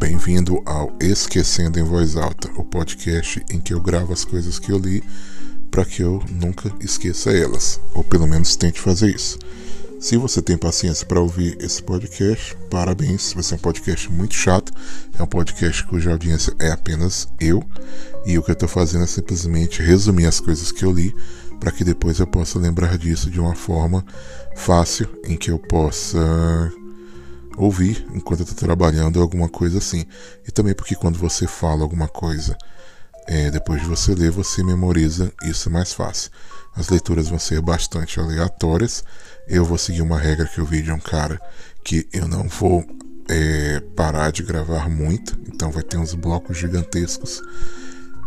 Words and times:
Bem-vindo 0.00 0.62
ao 0.64 0.96
Esquecendo 0.98 1.78
em 1.78 1.82
Voz 1.82 2.16
Alta, 2.16 2.50
o 2.56 2.64
podcast 2.64 3.44
em 3.50 3.60
que 3.60 3.74
eu 3.74 3.82
gravo 3.82 4.14
as 4.14 4.24
coisas 4.24 4.58
que 4.58 4.72
eu 4.72 4.78
li 4.78 5.04
para 5.70 5.84
que 5.84 6.02
eu 6.02 6.24
nunca 6.30 6.72
esqueça 6.80 7.30
elas, 7.30 7.78
ou 7.92 8.02
pelo 8.02 8.26
menos 8.26 8.56
tente 8.56 8.80
fazer 8.80 9.14
isso. 9.14 9.38
Se 10.00 10.16
você 10.16 10.40
tem 10.40 10.56
paciência 10.56 11.06
para 11.06 11.20
ouvir 11.20 11.58
esse 11.60 11.82
podcast, 11.82 12.56
parabéns. 12.70 13.34
Vai 13.34 13.42
ser 13.42 13.56
um 13.56 13.58
podcast 13.58 14.10
muito 14.10 14.34
chato. 14.34 14.72
É 15.18 15.22
um 15.22 15.26
podcast 15.26 15.84
cuja 15.84 16.12
audiência 16.12 16.54
é 16.58 16.70
apenas 16.70 17.28
eu. 17.38 17.62
E 18.24 18.38
o 18.38 18.42
que 18.42 18.50
eu 18.50 18.54
estou 18.54 18.70
fazendo 18.70 19.04
é 19.04 19.06
simplesmente 19.06 19.82
resumir 19.82 20.24
as 20.24 20.40
coisas 20.40 20.72
que 20.72 20.82
eu 20.82 20.92
li 20.92 21.14
para 21.60 21.70
que 21.70 21.84
depois 21.84 22.18
eu 22.18 22.26
possa 22.26 22.58
lembrar 22.58 22.96
disso 22.96 23.30
de 23.30 23.38
uma 23.38 23.54
forma 23.54 24.02
fácil 24.56 25.06
em 25.26 25.36
que 25.36 25.50
eu 25.50 25.58
possa 25.58 26.72
ouvir 27.56 28.06
enquanto 28.14 28.42
estou 28.42 28.56
trabalhando 28.56 29.20
alguma 29.20 29.48
coisa 29.48 29.78
assim. 29.78 30.04
E 30.46 30.50
também 30.50 30.74
porque 30.74 30.94
quando 30.94 31.18
você 31.18 31.46
fala 31.46 31.82
alguma 31.82 32.08
coisa, 32.08 32.56
é, 33.26 33.50
depois 33.50 33.80
de 33.80 33.88
você 33.88 34.14
ler, 34.14 34.30
você 34.30 34.62
memoriza 34.62 35.32
isso 35.44 35.70
mais 35.70 35.92
fácil. 35.92 36.30
As 36.74 36.88
leituras 36.88 37.28
vão 37.28 37.38
ser 37.38 37.60
bastante 37.60 38.18
aleatórias. 38.18 39.04
Eu 39.46 39.64
vou 39.64 39.78
seguir 39.78 40.02
uma 40.02 40.18
regra 40.18 40.46
que 40.46 40.58
eu 40.58 40.66
vi 40.66 40.82
de 40.82 40.92
um 40.92 40.98
cara 40.98 41.40
que 41.84 42.08
eu 42.12 42.28
não 42.28 42.48
vou 42.48 42.84
é, 43.28 43.80
parar 43.94 44.32
de 44.32 44.42
gravar 44.42 44.88
muito, 44.88 45.38
então 45.46 45.70
vai 45.70 45.82
ter 45.82 45.96
uns 45.96 46.14
blocos 46.14 46.58
gigantescos. 46.58 47.40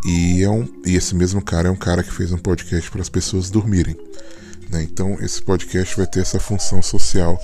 E, 0.06 0.44
é 0.44 0.50
um, 0.50 0.68
e 0.86 0.96
esse 0.96 1.16
mesmo 1.16 1.42
cara 1.42 1.68
é 1.68 1.72
um 1.72 1.78
cara 1.78 2.04
que 2.04 2.12
fez 2.12 2.32
um 2.32 2.38
podcast 2.38 2.90
para 2.92 3.02
as 3.02 3.10
pessoas 3.10 3.50
dormirem. 3.50 3.96
Né? 4.70 4.84
Então 4.84 5.18
esse 5.22 5.42
podcast 5.42 5.96
vai 5.96 6.08
ter 6.08 6.22
essa 6.22 6.40
função 6.40 6.82
social 6.82 7.40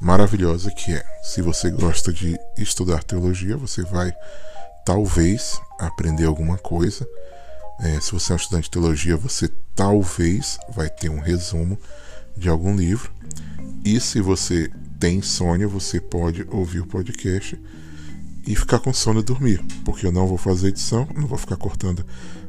maravilhosa 0.00 0.70
que 0.70 0.92
é: 0.92 1.04
se 1.22 1.42
você 1.42 1.70
gosta 1.70 2.12
de 2.12 2.38
estudar 2.56 3.04
teologia, 3.04 3.56
você 3.56 3.82
vai 3.82 4.12
talvez 4.84 5.60
aprender 5.78 6.24
alguma 6.24 6.56
coisa. 6.56 7.06
É, 7.80 8.00
se 8.00 8.12
você 8.12 8.32
é 8.32 8.34
um 8.34 8.38
estudante 8.38 8.64
de 8.64 8.70
teologia, 8.70 9.16
você 9.16 9.50
talvez 9.74 10.58
vai 10.74 10.88
ter 10.88 11.08
um 11.08 11.20
resumo 11.20 11.78
de 12.36 12.48
algum 12.48 12.74
livro. 12.74 13.10
E 13.84 13.98
se 14.00 14.20
você 14.20 14.70
tem 14.98 15.18
insônia, 15.18 15.66
você 15.66 16.00
pode 16.00 16.46
ouvir 16.50 16.80
o 16.80 16.86
podcast 16.86 17.58
e 18.46 18.56
ficar 18.56 18.78
com 18.78 18.92
sono 18.92 19.20
e 19.20 19.22
dormir, 19.22 19.64
porque 19.84 20.06
eu 20.06 20.12
não 20.12 20.26
vou 20.26 20.36
fazer 20.36 20.68
edição, 20.68 21.06
não 21.14 21.26
vou 21.26 21.38
ficar 21.38 21.56
cortando 21.56 22.04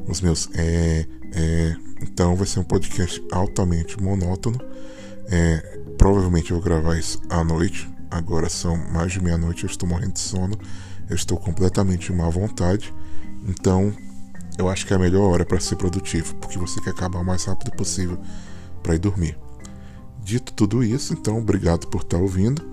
os 0.07 0.19
meus 0.21 0.49
é, 0.53 1.05
é, 1.33 1.75
então 2.01 2.35
vai 2.35 2.47
ser 2.47 2.59
um 2.59 2.63
podcast 2.63 3.21
altamente 3.31 4.01
monótono. 4.01 4.59
É, 5.27 5.79
Provavelmente 6.01 6.49
eu 6.49 6.57
vou 6.57 6.63
gravar 6.65 6.97
isso 6.97 7.21
à 7.29 7.43
noite. 7.43 7.87
Agora 8.09 8.49
são 8.49 8.75
mais 8.91 9.11
de 9.11 9.21
meia-noite, 9.21 9.65
eu 9.65 9.69
estou 9.69 9.87
morrendo 9.87 10.13
de 10.13 10.19
sono. 10.19 10.57
Eu 11.07 11.15
estou 11.15 11.37
completamente 11.37 12.11
má 12.11 12.27
vontade. 12.27 12.91
Então, 13.47 13.93
eu 14.57 14.67
acho 14.67 14.87
que 14.87 14.93
é 14.93 14.95
a 14.95 14.99
melhor 14.99 15.29
hora 15.29 15.45
para 15.45 15.59
ser 15.59 15.75
produtivo, 15.75 16.33
porque 16.37 16.57
você 16.57 16.81
quer 16.81 16.89
acabar 16.89 17.19
o 17.19 17.23
mais 17.23 17.45
rápido 17.45 17.69
possível 17.73 18.17
para 18.81 18.95
ir 18.95 18.97
dormir. 18.97 19.37
Dito 20.23 20.53
tudo 20.53 20.83
isso, 20.83 21.13
então, 21.13 21.37
obrigado 21.37 21.85
por 21.85 22.01
estar 22.01 22.17
ouvindo 22.17 22.67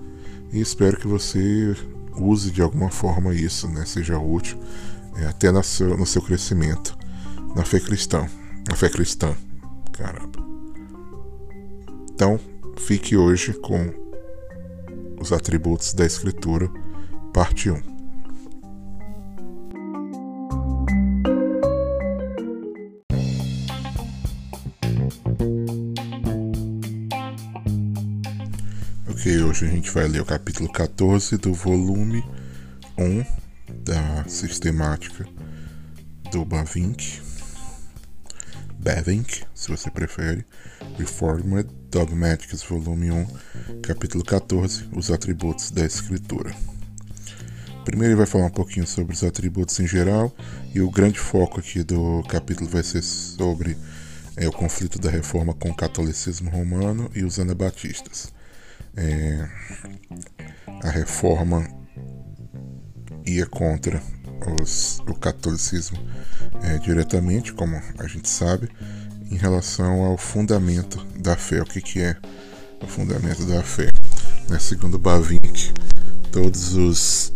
e 0.51 0.59
espero 0.59 0.97
que 0.97 1.07
você 1.07 1.75
use 2.15 2.49
de 2.49 2.63
alguma 2.63 2.89
forma 2.89 3.35
isso, 3.35 3.67
né? 3.67 3.85
Seja 3.85 4.17
útil 4.17 4.59
é, 5.17 5.27
até 5.27 5.51
no 5.51 5.63
seu, 5.63 5.95
no 5.95 6.05
seu 6.07 6.23
crescimento 6.23 6.97
na 7.55 7.63
fé 7.63 7.79
cristã. 7.79 8.27
Na 8.67 8.75
fé 8.75 8.89
cristã. 8.89 9.35
Caramba. 9.93 10.39
Então, 12.11 12.39
Fique 12.85 13.15
hoje 13.15 13.53
com 13.53 13.93
os 15.21 15.31
atributos 15.31 15.93
da 15.93 16.05
Escritura, 16.05 16.67
parte 17.33 17.69
1. 17.69 17.75
Ok, 29.07 29.43
hoje 29.43 29.65
a 29.65 29.69
gente 29.69 29.91
vai 29.91 30.07
ler 30.07 30.21
o 30.21 30.25
capítulo 30.25 30.71
14 30.71 31.37
do 31.37 31.53
volume 31.53 32.23
1 32.97 33.23
da 33.83 34.23
sistemática 34.27 35.27
do 36.31 36.43
Bavinck, 36.43 37.21
Bavinck, 38.79 39.43
se 39.53 39.69
você 39.69 39.91
prefere, 39.91 40.45
Reformed 40.97 41.69
Dogmatics, 41.91 42.63
volume 42.63 43.11
1, 43.11 43.27
capítulo 43.81 44.23
14, 44.23 44.87
os 44.95 45.11
atributos 45.11 45.69
da 45.69 45.85
escritura. 45.85 46.55
Primeiro 47.83 48.13
ele 48.13 48.17
vai 48.17 48.25
falar 48.25 48.45
um 48.45 48.51
pouquinho 48.51 48.87
sobre 48.87 49.13
os 49.13 49.21
atributos 49.21 49.77
em 49.81 49.87
geral 49.87 50.33
e 50.73 50.79
o 50.79 50.89
grande 50.89 51.19
foco 51.19 51.59
aqui 51.59 51.83
do 51.83 52.23
capítulo 52.29 52.69
vai 52.69 52.81
ser 52.81 53.01
sobre 53.01 53.77
é, 54.37 54.47
o 54.47 54.51
conflito 54.51 54.97
da 54.97 55.09
reforma 55.09 55.53
com 55.53 55.71
o 55.71 55.75
catolicismo 55.75 56.49
romano 56.49 57.11
e 57.13 57.25
os 57.25 57.37
anabatistas. 57.37 58.31
É, 58.95 59.45
a 60.83 60.89
reforma 60.89 61.67
ia 63.25 63.45
contra 63.45 64.01
os, 64.61 65.01
o 65.07 65.13
catolicismo 65.13 65.97
é, 66.63 66.77
diretamente, 66.77 67.53
como 67.53 67.81
a 67.97 68.07
gente 68.07 68.29
sabe, 68.29 68.69
em 69.31 69.35
relação 69.35 70.03
ao 70.03 70.17
fundamento 70.17 71.03
da 71.19 71.35
fé. 71.35 71.61
O 71.61 71.65
que, 71.65 71.81
que 71.81 72.01
é 72.01 72.15
o 72.81 72.87
fundamento 72.87 73.45
da 73.45 73.63
fé? 73.63 73.91
Né? 74.49 74.59
Segundo 74.59 74.97
Bavinck, 74.97 75.73
todos 76.31 76.75
os 76.75 77.33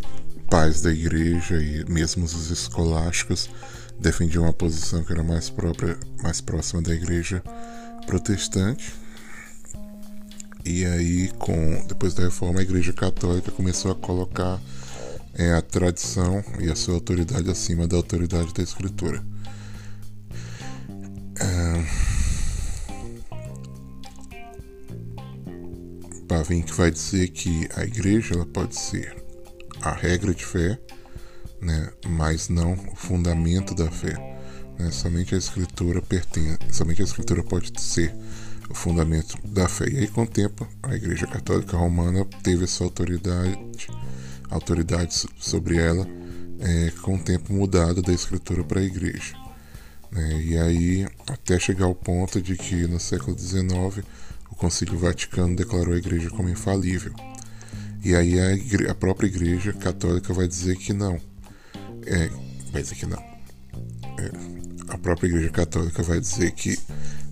pais 0.50 0.82
da 0.82 0.92
igreja 0.92 1.56
e 1.62 1.84
mesmo 1.90 2.26
os 2.26 2.50
escolásticos 2.52 3.50
defendiam 4.00 4.44
uma 4.44 4.54
posição 4.54 5.04
que 5.04 5.12
era 5.12 5.24
mais 5.24 5.50
própria, 5.50 5.98
mais 6.22 6.42
próxima 6.42 6.82
da 6.82 6.94
igreja 6.94 7.42
protestante. 8.06 8.94
E 10.66 10.86
aí, 10.86 11.30
com 11.40 11.86
depois 11.88 12.14
da 12.14 12.24
reforma, 12.24 12.60
a 12.60 12.64
igreja 12.64 12.94
católica 12.94 13.52
começou 13.52 13.92
a 13.92 13.96
colocar 13.96 14.62
é, 15.34 15.54
a 15.54 15.62
tradição 15.62 16.44
e 16.60 16.70
a 16.70 16.76
sua 16.76 16.96
autoridade 16.96 17.50
acima 17.50 17.88
da 17.88 17.96
autoridade 17.96 18.54
da 18.54 18.64
escritura. 18.64 19.24
Bavinck 26.34 26.74
vai 26.74 26.90
dizer 26.90 27.30
que 27.30 27.70
a 27.76 27.84
igreja 27.84 28.34
ela 28.34 28.46
pode 28.46 28.76
ser 28.76 29.16
a 29.82 29.92
regra 29.92 30.34
de 30.34 30.44
fé, 30.44 30.80
né, 31.62 31.92
mas 32.08 32.50
não 32.50 32.74
o 32.74 32.96
fundamento 32.96 33.76
da 33.76 33.92
fé. 33.92 34.14
Né, 34.80 34.90
somente 34.90 35.36
a 35.36 35.38
escritura 35.38 36.02
pertence, 36.02 36.58
somente 36.72 37.02
a 37.02 37.06
escritura 37.06 37.44
pode 37.44 37.80
ser 37.80 38.16
o 38.68 38.74
fundamento 38.74 39.38
da 39.46 39.70
fé. 39.70 39.88
E 39.88 40.00
aí, 40.00 40.08
com 40.08 40.24
o 40.24 40.28
tempo, 40.28 40.68
a 40.82 40.96
Igreja 40.96 41.28
Católica 41.28 41.78
Romana 41.78 42.26
teve 42.42 42.64
essa 42.64 42.84
autoridade, 42.84 43.88
autoridade 44.50 45.26
sobre 45.40 45.78
ela, 45.78 46.08
é, 46.60 46.92
com 47.02 47.16
o 47.16 47.20
tempo 47.20 47.54
mudado 47.54 48.02
da 48.02 48.14
escritura 48.14 48.64
para 48.64 48.80
a 48.80 48.84
Igreja. 48.84 49.36
Né? 50.12 50.42
E 50.44 50.58
aí, 50.58 51.08
até 51.28 51.60
chegar 51.60 51.86
ao 51.86 51.96
ponto 51.96 52.42
de 52.42 52.56
que 52.56 52.88
no 52.88 53.00
século 53.00 53.38
XIX 53.38 54.06
o 54.54 54.56
Concílio 54.56 55.00
Vaticano 55.00 55.56
declarou 55.56 55.96
a 55.96 55.98
Igreja 55.98 56.30
como 56.30 56.48
infalível. 56.48 57.12
E 58.04 58.16
aí 58.16 58.36
a, 58.40 58.92
a 58.92 58.96
própria 58.96 59.28
Igreja 59.28 59.74
Católica 59.74 60.34
vai 60.34 60.48
dizer 60.48 60.78
que 60.78 60.94
não. 60.94 61.20
É, 62.06 62.30
vai 62.72 62.84
dizer 62.84 62.96
que 62.96 63.06
não. 63.08 63.18
É, 63.20 64.32
a 64.90 64.98
própria 64.98 65.28
Igreja 65.28 65.50
Católica 65.50 66.04
vai 66.04 66.20
dizer 66.20 66.52
que 66.52 66.78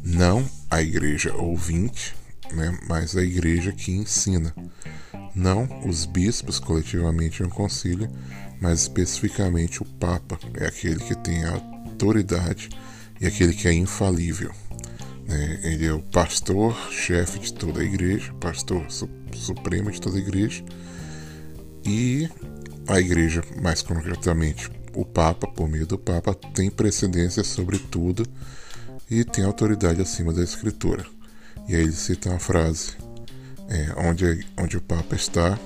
não 0.03 0.43
a 0.69 0.81
Igreja 0.81 1.35
ouvinte, 1.35 2.15
né, 2.53 2.75
mas 2.87 3.15
a 3.15 3.21
Igreja 3.21 3.71
que 3.71 3.91
ensina. 3.91 4.55
Não 5.35 5.67
os 5.85 6.05
bispos 6.05 6.59
coletivamente 6.59 7.41
em 7.41 7.45
um 7.45 7.49
concílio, 7.49 8.09
mas 8.59 8.81
especificamente 8.81 9.81
o 9.81 9.85
Papa 9.85 10.39
é 10.55 10.67
aquele 10.67 10.99
que 10.99 11.15
tem 11.15 11.43
a 11.45 11.53
autoridade 11.53 12.69
e 13.19 13.25
aquele 13.25 13.53
que 13.53 13.67
é 13.67 13.73
infalível. 13.73 14.51
Né? 15.27 15.59
Ele 15.63 15.85
é 15.85 15.93
o 15.93 16.01
pastor, 16.01 16.75
chefe 16.91 17.39
de 17.39 17.53
toda 17.53 17.81
a 17.81 17.83
igreja, 17.83 18.33
pastor 18.33 18.85
su 18.89 19.09
supremo 19.33 19.89
de 19.89 20.01
toda 20.01 20.17
a 20.17 20.19
igreja. 20.19 20.63
E 21.85 22.29
a 22.87 22.99
igreja, 22.99 23.43
mais 23.61 23.81
concretamente 23.81 24.69
o 24.93 25.05
Papa, 25.05 25.47
por 25.47 25.69
meio 25.69 25.87
do 25.87 25.97
Papa, 25.97 26.33
tem 26.33 26.69
precedência 26.69 27.43
sobre 27.43 27.79
tudo 27.79 28.25
e 29.09 29.23
tem 29.23 29.43
autoridade 29.43 30.01
acima 30.01 30.33
da 30.33 30.43
Escritura. 30.43 31.05
E 31.67 31.75
aí 31.75 31.81
ele 31.81 31.91
cita 31.91 32.29
uma 32.29 32.39
frase: 32.39 32.93
é, 33.71 33.93
onde, 33.95 34.45
onde 34.57 34.75
o 34.75 34.81
Papa 34.81 35.15
está, 35.15 35.57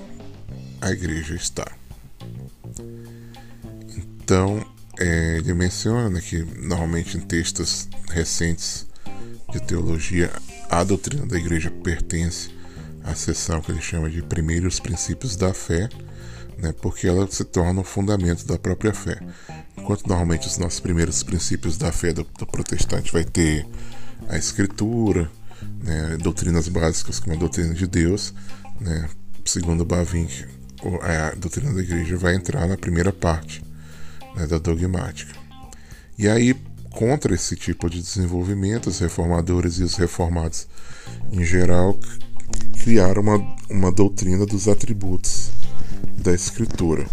a 0.80 0.90
igreja 0.92 1.34
está. 1.34 1.66
Então, 3.96 4.64
é, 4.98 5.38
ele 5.38 5.52
menciona 5.52 6.20
que 6.20 6.42
normalmente 6.42 7.18
em 7.18 7.20
textos 7.20 7.88
recentes 8.08 8.86
de 9.52 9.60
teologia 9.60 10.30
a 10.70 10.84
doutrina 10.84 11.26
da 11.26 11.36
igreja 11.36 11.70
pertence 11.70 12.50
à 13.04 13.14
seção 13.14 13.60
que 13.60 13.72
ele 13.72 13.80
chama 13.80 14.08
de 14.08 14.22
primeiros 14.22 14.80
princípios 14.80 15.36
da 15.36 15.52
fé, 15.52 15.88
né, 16.58 16.72
porque 16.80 17.06
ela 17.06 17.26
se 17.30 17.44
torna 17.44 17.80
o 17.80 17.84
fundamento 17.84 18.46
da 18.46 18.58
própria 18.58 18.94
fé. 18.94 19.20
Enquanto 19.76 20.06
normalmente 20.06 20.46
os 20.46 20.58
nossos 20.58 20.80
primeiros 20.80 21.22
princípios 21.22 21.76
da 21.76 21.92
fé 21.92 22.12
do, 22.12 22.24
do 22.38 22.46
protestante 22.46 23.12
vai 23.12 23.24
ter 23.24 23.66
a 24.28 24.36
escritura, 24.36 25.30
né, 25.82 26.16
doutrinas 26.20 26.68
básicas 26.68 27.18
como 27.18 27.34
a 27.34 27.38
doutrina 27.38 27.74
de 27.74 27.86
Deus, 27.86 28.34
né, 28.80 29.08
segundo 29.44 29.84
Bavinck, 29.84 30.46
a 31.02 31.34
doutrina 31.36 31.72
da 31.72 31.80
igreja 31.80 32.16
vai 32.16 32.34
entrar 32.34 32.66
na 32.66 32.76
primeira 32.76 33.12
parte 33.12 33.62
né, 34.34 34.46
da 34.46 34.58
dogmática. 34.58 35.34
E 36.18 36.28
aí, 36.28 36.54
contra 36.90 37.34
esse 37.34 37.56
tipo 37.56 37.90
de 37.90 38.00
desenvolvimento, 38.00 38.88
os 38.88 38.98
reformadores 38.98 39.78
e 39.78 39.82
os 39.82 39.96
reformados 39.96 40.66
em 41.32 41.44
geral 41.44 41.98
criaram 42.82 43.22
uma, 43.22 43.56
uma 43.68 43.92
doutrina 43.92 44.46
dos 44.46 44.68
atributos 44.68 45.50
da 46.18 46.32
escritura. 46.32 47.06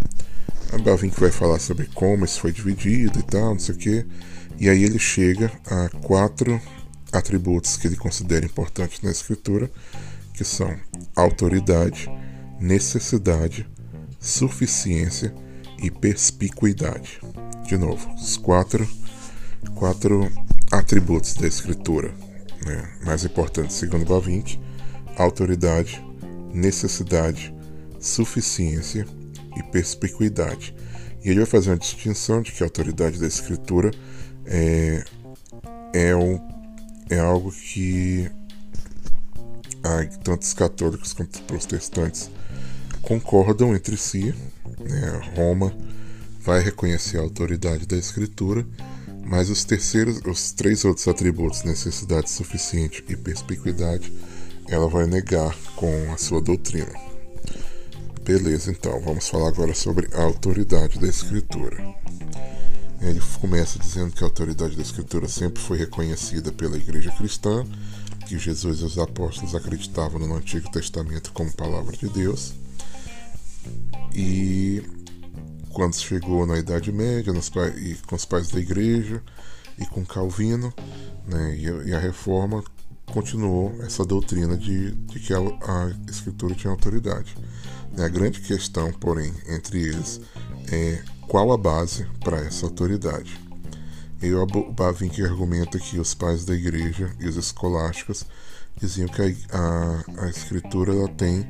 A 0.72 0.78
Bavinck 0.78 1.20
vai 1.20 1.32
falar 1.32 1.60
sobre 1.60 1.88
como 1.94 2.26
isso 2.26 2.40
foi 2.40 2.52
dividido 2.52 3.20
e 3.20 3.24
tal, 3.24 3.52
não 3.52 3.60
sei 3.60 3.76
o 3.76 3.78
quê. 3.78 4.06
E 4.60 4.70
aí 4.70 4.84
ele 4.84 5.00
chega 5.00 5.52
a 5.66 5.90
quatro 6.02 6.60
atributos 7.14 7.78
que 7.78 7.88
ele 7.88 7.96
considera 7.96 8.46
importantes 8.46 9.02
na 9.02 9.12
escritura, 9.12 9.72
que 10.34 10.44
são 10.44 10.76
autoridade, 11.16 12.10
necessidade, 12.60 13.68
suficiência 14.20 15.34
e 15.82 15.92
perspicuidade. 15.92 17.22
De 17.66 17.78
novo, 17.78 18.12
os 18.16 18.36
quatro, 18.36 18.88
quatro 19.76 20.30
atributos 20.72 21.36
da 21.36 21.48
escritura 21.48 22.14
né, 22.66 22.94
mais 23.06 23.24
importantes, 23.24 23.76
segundo 23.76 24.06
Bavinck: 24.06 24.60
autoridade, 25.18 26.04
necessidade, 26.54 27.54
suficiência 28.00 29.06
e 29.56 29.64
perspicuidade. 29.64 30.76
E 31.24 31.30
ele 31.30 31.40
vai 31.40 31.46
fazer 31.46 31.70
uma 31.70 31.78
distinção 31.78 32.42
de 32.42 32.52
que 32.52 32.64
a 32.64 32.66
autoridade 32.66 33.20
da 33.20 33.28
escritura 33.28 33.92
é, 34.46 35.04
é, 35.94 36.16
um, 36.16 36.38
é 37.10 37.20
algo 37.20 37.52
que 37.52 38.30
ah, 39.84 40.06
tanto 40.24 40.44
os 40.44 40.54
católicos 40.54 41.14
quanto 41.14 41.42
protestantes 41.44 42.30
concordam 43.02 43.76
entre 43.76 43.98
si. 43.98 44.34
Né? 44.80 45.22
Roma 45.36 45.76
vai 46.40 46.62
reconhecer 46.62 47.18
a 47.18 47.22
autoridade 47.22 47.86
da 47.86 47.98
escritura, 47.98 48.66
mas 49.26 49.50
os 49.50 49.64
terceiros, 49.64 50.20
os 50.26 50.52
três 50.52 50.84
outros 50.84 51.08
atributos, 51.08 51.64
necessidade 51.64 52.30
suficiente 52.30 53.04
e 53.08 53.16
perspicuidade, 53.16 54.12
ela 54.68 54.88
vai 54.88 55.06
negar 55.06 55.56
com 55.76 56.12
a 56.14 56.18
sua 56.18 56.42
doutrina. 56.42 56.92
Beleza, 58.24 58.72
então 58.72 59.02
vamos 59.02 59.28
falar 59.28 59.50
agora 59.50 59.74
sobre 59.74 60.08
a 60.14 60.24
autoridade 60.24 60.98
da 60.98 61.08
escritura. 61.08 61.78
Ele 63.04 63.20
começa 63.42 63.78
dizendo 63.78 64.14
que 64.14 64.24
a 64.24 64.28
autoridade 64.28 64.78
da 64.78 64.82
escritura 64.82 65.28
sempre 65.28 65.62
foi 65.62 65.78
reconhecida 65.78 66.54
pela 66.54 66.78
igreja 66.78 67.12
cristã, 67.12 67.66
que 68.26 68.40
Jesus 68.40 68.80
e 68.80 68.86
os 68.86 68.98
apóstolos 68.98 69.54
acreditavam 69.54 70.20
no 70.20 70.36
Antigo 70.36 70.72
Testamento 70.72 71.34
como 71.34 71.52
palavra 71.52 71.98
de 71.98 72.08
Deus. 72.08 72.54
E 74.16 74.82
quando 75.74 75.96
chegou 75.96 76.46
na 76.46 76.58
Idade 76.58 76.94
Média, 76.94 77.34
nos, 77.34 77.52
e 77.78 77.96
com 78.08 78.16
os 78.16 78.24
pais 78.24 78.48
da 78.50 78.60
igreja 78.60 79.22
e 79.78 79.86
com 79.86 80.06
Calvino, 80.06 80.74
né, 81.28 81.58
e, 81.58 81.94
a, 81.94 82.00
reforma 82.00 82.64
continuou 83.08 83.76
essa 83.82 84.06
doutrina 84.06 84.56
de, 84.58 84.92
de 84.92 85.20
que 85.20 85.34
a, 85.34 85.40
a 85.40 85.94
escritura 86.10 86.56
tinha 86.56 86.72
autoridade. 86.72 87.36
A 87.98 88.08
grande 88.08 88.40
questão, 88.40 88.94
porém, 88.94 89.34
entre 89.50 89.82
eles 89.82 90.22
é 90.72 91.04
qual 91.28 91.52
a 91.52 91.58
base 91.58 92.06
para 92.24 92.38
essa 92.38 92.66
autoridade. 92.66 93.40
E 94.22 94.34
o 94.34 94.46
Bavinck 94.72 95.22
argumenta 95.22 95.78
que 95.78 96.00
os 96.00 96.14
pais 96.14 96.46
da 96.46 96.54
igreja 96.54 97.12
e 97.20 97.28
os 97.28 97.36
escolásticos 97.36 98.26
diziam 98.80 99.08
que 99.08 99.22
a, 99.22 99.26
a, 99.58 100.26
a 100.26 100.30
escritura 100.30 100.94
ela 100.94 101.10
tem, 101.10 101.46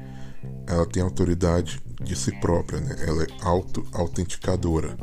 ela 0.65 0.85
tem 0.85 1.03
autoridade 1.03 1.81
de 2.01 2.15
si 2.15 2.31
própria, 2.39 2.79
né? 2.79 2.95
ela 3.07 3.23
é 3.23 3.27
auto-autenticadora, 3.41 4.97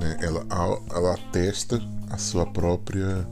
né? 0.00 0.16
ela, 0.20 0.46
ela 0.90 1.14
atesta 1.14 1.80
a 2.10 2.16
sua 2.16 2.46
própria 2.46 3.28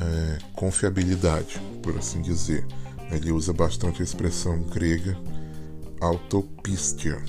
é, 0.00 0.38
confiabilidade, 0.54 1.60
por 1.82 1.96
assim 1.96 2.20
dizer. 2.20 2.66
Ele 3.10 3.32
usa 3.32 3.52
bastante 3.52 4.02
a 4.02 4.04
expressão 4.04 4.60
grega 4.62 5.16
autopistia, 6.00 7.22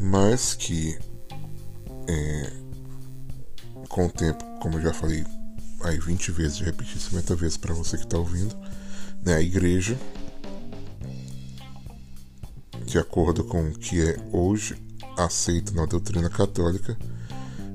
mas 0.00 0.54
que 0.54 0.98
é, 2.08 2.52
com 3.88 4.06
o 4.06 4.10
tempo, 4.10 4.42
como 4.60 4.78
eu 4.78 4.82
já 4.82 4.94
falei 4.94 5.24
aí 5.82 5.98
20 5.98 6.30
vezes, 6.32 6.56
de 6.56 6.64
repetir 6.64 6.98
50 6.98 7.36
vezes 7.36 7.56
para 7.58 7.74
você 7.74 7.98
que 7.98 8.04
está 8.04 8.18
ouvindo, 8.18 8.56
né, 9.24 9.34
a 9.36 9.40
igreja, 9.40 9.98
de 12.86 12.98
acordo 12.98 13.44
com 13.44 13.68
o 13.68 13.72
que 13.72 14.00
é 14.00 14.16
hoje 14.32 14.76
aceito 15.16 15.74
na 15.74 15.84
doutrina 15.84 16.30
católica, 16.30 16.96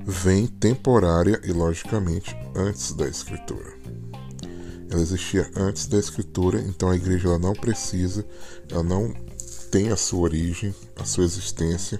vem 0.04 0.46
temporária 0.46 1.40
e 1.44 1.52
logicamente 1.52 2.36
antes 2.54 2.92
da 2.92 3.08
escritura. 3.08 3.76
Ela 4.90 5.00
existia 5.00 5.50
antes 5.56 5.86
da 5.86 5.98
escritura, 5.98 6.60
então 6.60 6.90
a 6.90 6.96
igreja 6.96 7.28
ela 7.28 7.38
não 7.38 7.52
precisa, 7.52 8.24
ela 8.70 8.82
não 8.82 9.12
tem 9.70 9.90
a 9.90 9.96
sua 9.96 10.20
origem, 10.20 10.74
a 10.96 11.04
sua 11.04 11.24
existência, 11.24 11.98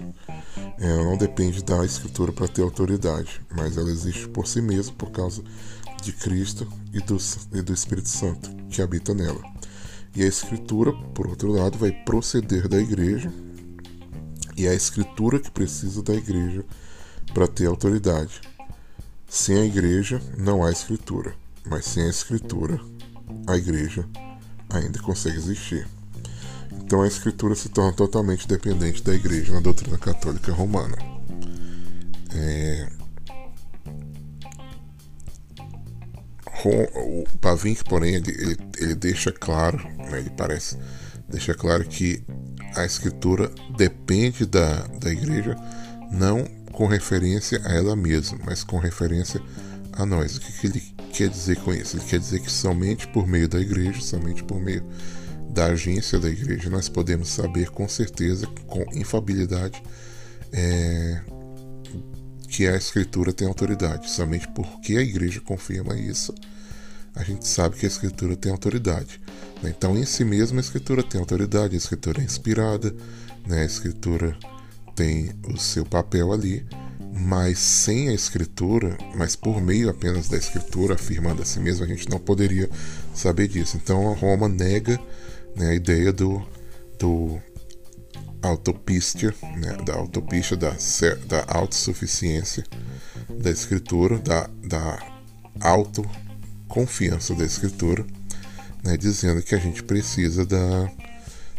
ela 0.79 1.03
não 1.03 1.17
depende 1.17 1.63
da 1.63 1.85
escritura 1.85 2.31
para 2.31 2.47
ter 2.47 2.61
autoridade, 2.61 3.41
mas 3.55 3.77
ela 3.77 3.89
existe 3.89 4.27
por 4.29 4.47
si 4.47 4.61
mesma 4.61 4.93
por 4.95 5.11
causa 5.11 5.43
de 6.01 6.11
Cristo 6.13 6.67
e 6.93 6.99
do, 7.01 7.17
e 7.53 7.61
do 7.61 7.73
Espírito 7.73 8.09
Santo 8.09 8.49
que 8.69 8.81
habita 8.81 9.13
nela. 9.13 9.41
E 10.15 10.23
a 10.23 10.27
escritura, 10.27 10.93
por 11.13 11.27
outro 11.27 11.51
lado, 11.51 11.77
vai 11.77 11.91
proceder 11.91 12.67
da 12.67 12.79
igreja, 12.79 13.31
e 14.55 14.65
é 14.65 14.69
a 14.69 14.75
escritura 14.75 15.39
que 15.39 15.51
precisa 15.51 16.01
da 16.01 16.13
igreja 16.13 16.65
para 17.33 17.47
ter 17.47 17.67
autoridade. 17.67 18.41
Sem 19.27 19.57
a 19.57 19.65
igreja 19.65 20.21
não 20.37 20.63
há 20.63 20.71
escritura, 20.71 21.35
mas 21.65 21.85
sem 21.85 22.03
a 22.03 22.09
escritura 22.09 22.79
a 23.45 23.55
igreja 23.57 24.07
ainda 24.69 24.99
consegue 24.99 25.37
existir. 25.37 25.96
Então 26.87 27.01
a 27.01 27.07
escritura 27.07 27.53
se 27.53 27.67
torna 27.67 27.91
totalmente 27.91 28.47
dependente 28.47 29.03
da 29.03 29.13
igreja 29.13 29.51
na 29.51 29.59
doutrina 29.59 29.97
católica 29.97 30.53
romana. 30.53 30.95
É... 32.33 32.87
O 36.63 37.25
Pavink, 37.41 37.83
porém, 37.83 38.15
ele, 38.15 38.31
ele, 38.31 38.57
ele 38.77 38.95
deixa 38.95 39.33
claro, 39.33 39.77
né, 40.09 40.19
ele 40.19 40.29
parece 40.29 40.77
deixa 41.27 41.53
claro 41.53 41.83
que 41.83 42.23
a 42.73 42.85
escritura 42.85 43.51
depende 43.77 44.45
da, 44.45 44.87
da 44.87 45.11
igreja 45.11 45.57
não 46.09 46.45
com 46.71 46.87
referência 46.87 47.61
a 47.65 47.73
ela 47.73 47.97
mesma, 47.97 48.39
mas 48.45 48.63
com 48.63 48.77
referência 48.77 49.41
a 49.91 50.05
nós. 50.05 50.37
O 50.37 50.39
que, 50.39 50.53
que 50.53 50.67
ele 50.67 50.79
quer 51.11 51.27
dizer 51.27 51.57
com 51.57 51.73
isso? 51.73 51.97
Ele 51.97 52.05
quer 52.05 52.19
dizer 52.19 52.39
que 52.39 52.49
somente 52.49 53.09
por 53.09 53.27
meio 53.27 53.49
da 53.49 53.59
igreja, 53.59 53.99
somente 53.99 54.41
por 54.41 54.61
meio 54.61 54.85
da 55.57 55.65
agência 55.65 56.19
da 56.19 56.29
igreja, 56.29 56.69
nós 56.69 56.87
podemos 56.87 57.29
saber 57.29 57.71
com 57.71 57.89
certeza, 57.89 58.45
com 58.67 58.85
infabilidade, 58.93 59.81
é, 60.53 61.19
que 62.47 62.67
a 62.67 62.75
escritura 62.75 63.33
tem 63.33 63.47
autoridade. 63.47 64.07
Somente 64.11 64.47
porque 64.49 64.95
a 64.95 65.01
igreja 65.01 65.41
confirma 65.41 65.97
isso, 65.97 66.31
a 67.15 67.23
gente 67.23 67.47
sabe 67.47 67.75
que 67.75 67.87
a 67.87 67.89
escritura 67.89 68.35
tem 68.35 68.51
autoridade. 68.51 69.19
Então, 69.63 69.97
em 69.97 70.05
si 70.05 70.23
mesma, 70.23 70.59
a 70.59 70.61
escritura 70.61 71.01
tem 71.01 71.19
autoridade, 71.19 71.73
a 71.73 71.77
escritura 71.77 72.21
é 72.21 72.23
inspirada, 72.23 72.95
né? 73.47 73.63
a 73.63 73.65
escritura 73.65 74.37
tem 74.95 75.31
o 75.51 75.57
seu 75.57 75.83
papel 75.83 76.31
ali, 76.31 76.63
mas 77.19 77.57
sem 77.57 78.09
a 78.09 78.13
escritura, 78.13 78.95
mas 79.15 79.35
por 79.35 79.59
meio 79.59 79.89
apenas 79.89 80.29
da 80.29 80.37
escritura, 80.37 80.93
afirmando 80.93 81.41
a 81.41 81.45
si 81.45 81.59
mesmo, 81.59 81.83
a 81.83 81.87
gente 81.87 82.07
não 82.11 82.19
poderia 82.19 82.69
saber 83.11 83.47
disso. 83.47 83.75
Então, 83.75 84.11
a 84.11 84.13
Roma 84.13 84.47
nega 84.47 84.99
né, 85.57 85.71
a 85.71 85.73
ideia 85.73 86.13
do, 86.13 86.45
do 86.99 87.41
autopista, 88.41 89.33
né, 89.57 89.75
da 89.83 89.95
autopista 89.95 90.55
da, 90.55 90.75
da 91.27 91.45
autossuficiência 91.47 92.63
da 93.29 93.49
escritura, 93.49 94.19
da, 94.19 94.49
da 94.63 94.99
autoconfiança 95.59 97.33
da 97.33 97.43
escritura, 97.43 98.05
né, 98.83 98.95
dizendo 98.95 99.41
que 99.41 99.55
a 99.55 99.59
gente 99.59 99.83
precisa 99.83 100.45
da, 100.45 100.91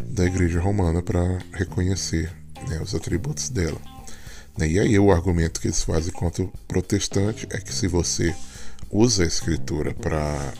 da 0.00 0.24
igreja 0.24 0.60
romana 0.60 1.02
para 1.02 1.38
reconhecer 1.52 2.32
né, 2.68 2.80
os 2.80 2.94
atributos 2.94 3.48
dela. 3.48 3.80
Né, 4.56 4.68
e 4.68 4.78
aí 4.78 4.98
o 4.98 5.10
argumento 5.10 5.60
que 5.60 5.66
eles 5.66 5.82
fazem 5.82 6.12
contra 6.12 6.44
o 6.44 6.52
protestante 6.68 7.46
é 7.50 7.58
que 7.58 7.74
se 7.74 7.88
você 7.88 8.34
usa 8.90 9.24
a 9.24 9.26
escritura 9.26 9.92
para 9.92 10.54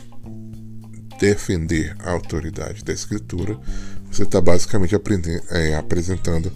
defender 1.19 1.95
a 1.99 2.11
autoridade 2.11 2.83
da 2.83 2.93
escritura, 2.93 3.59
você 4.11 4.23
está 4.23 4.41
basicamente 4.41 4.95
é, 5.49 5.75
apresentando 5.75 6.51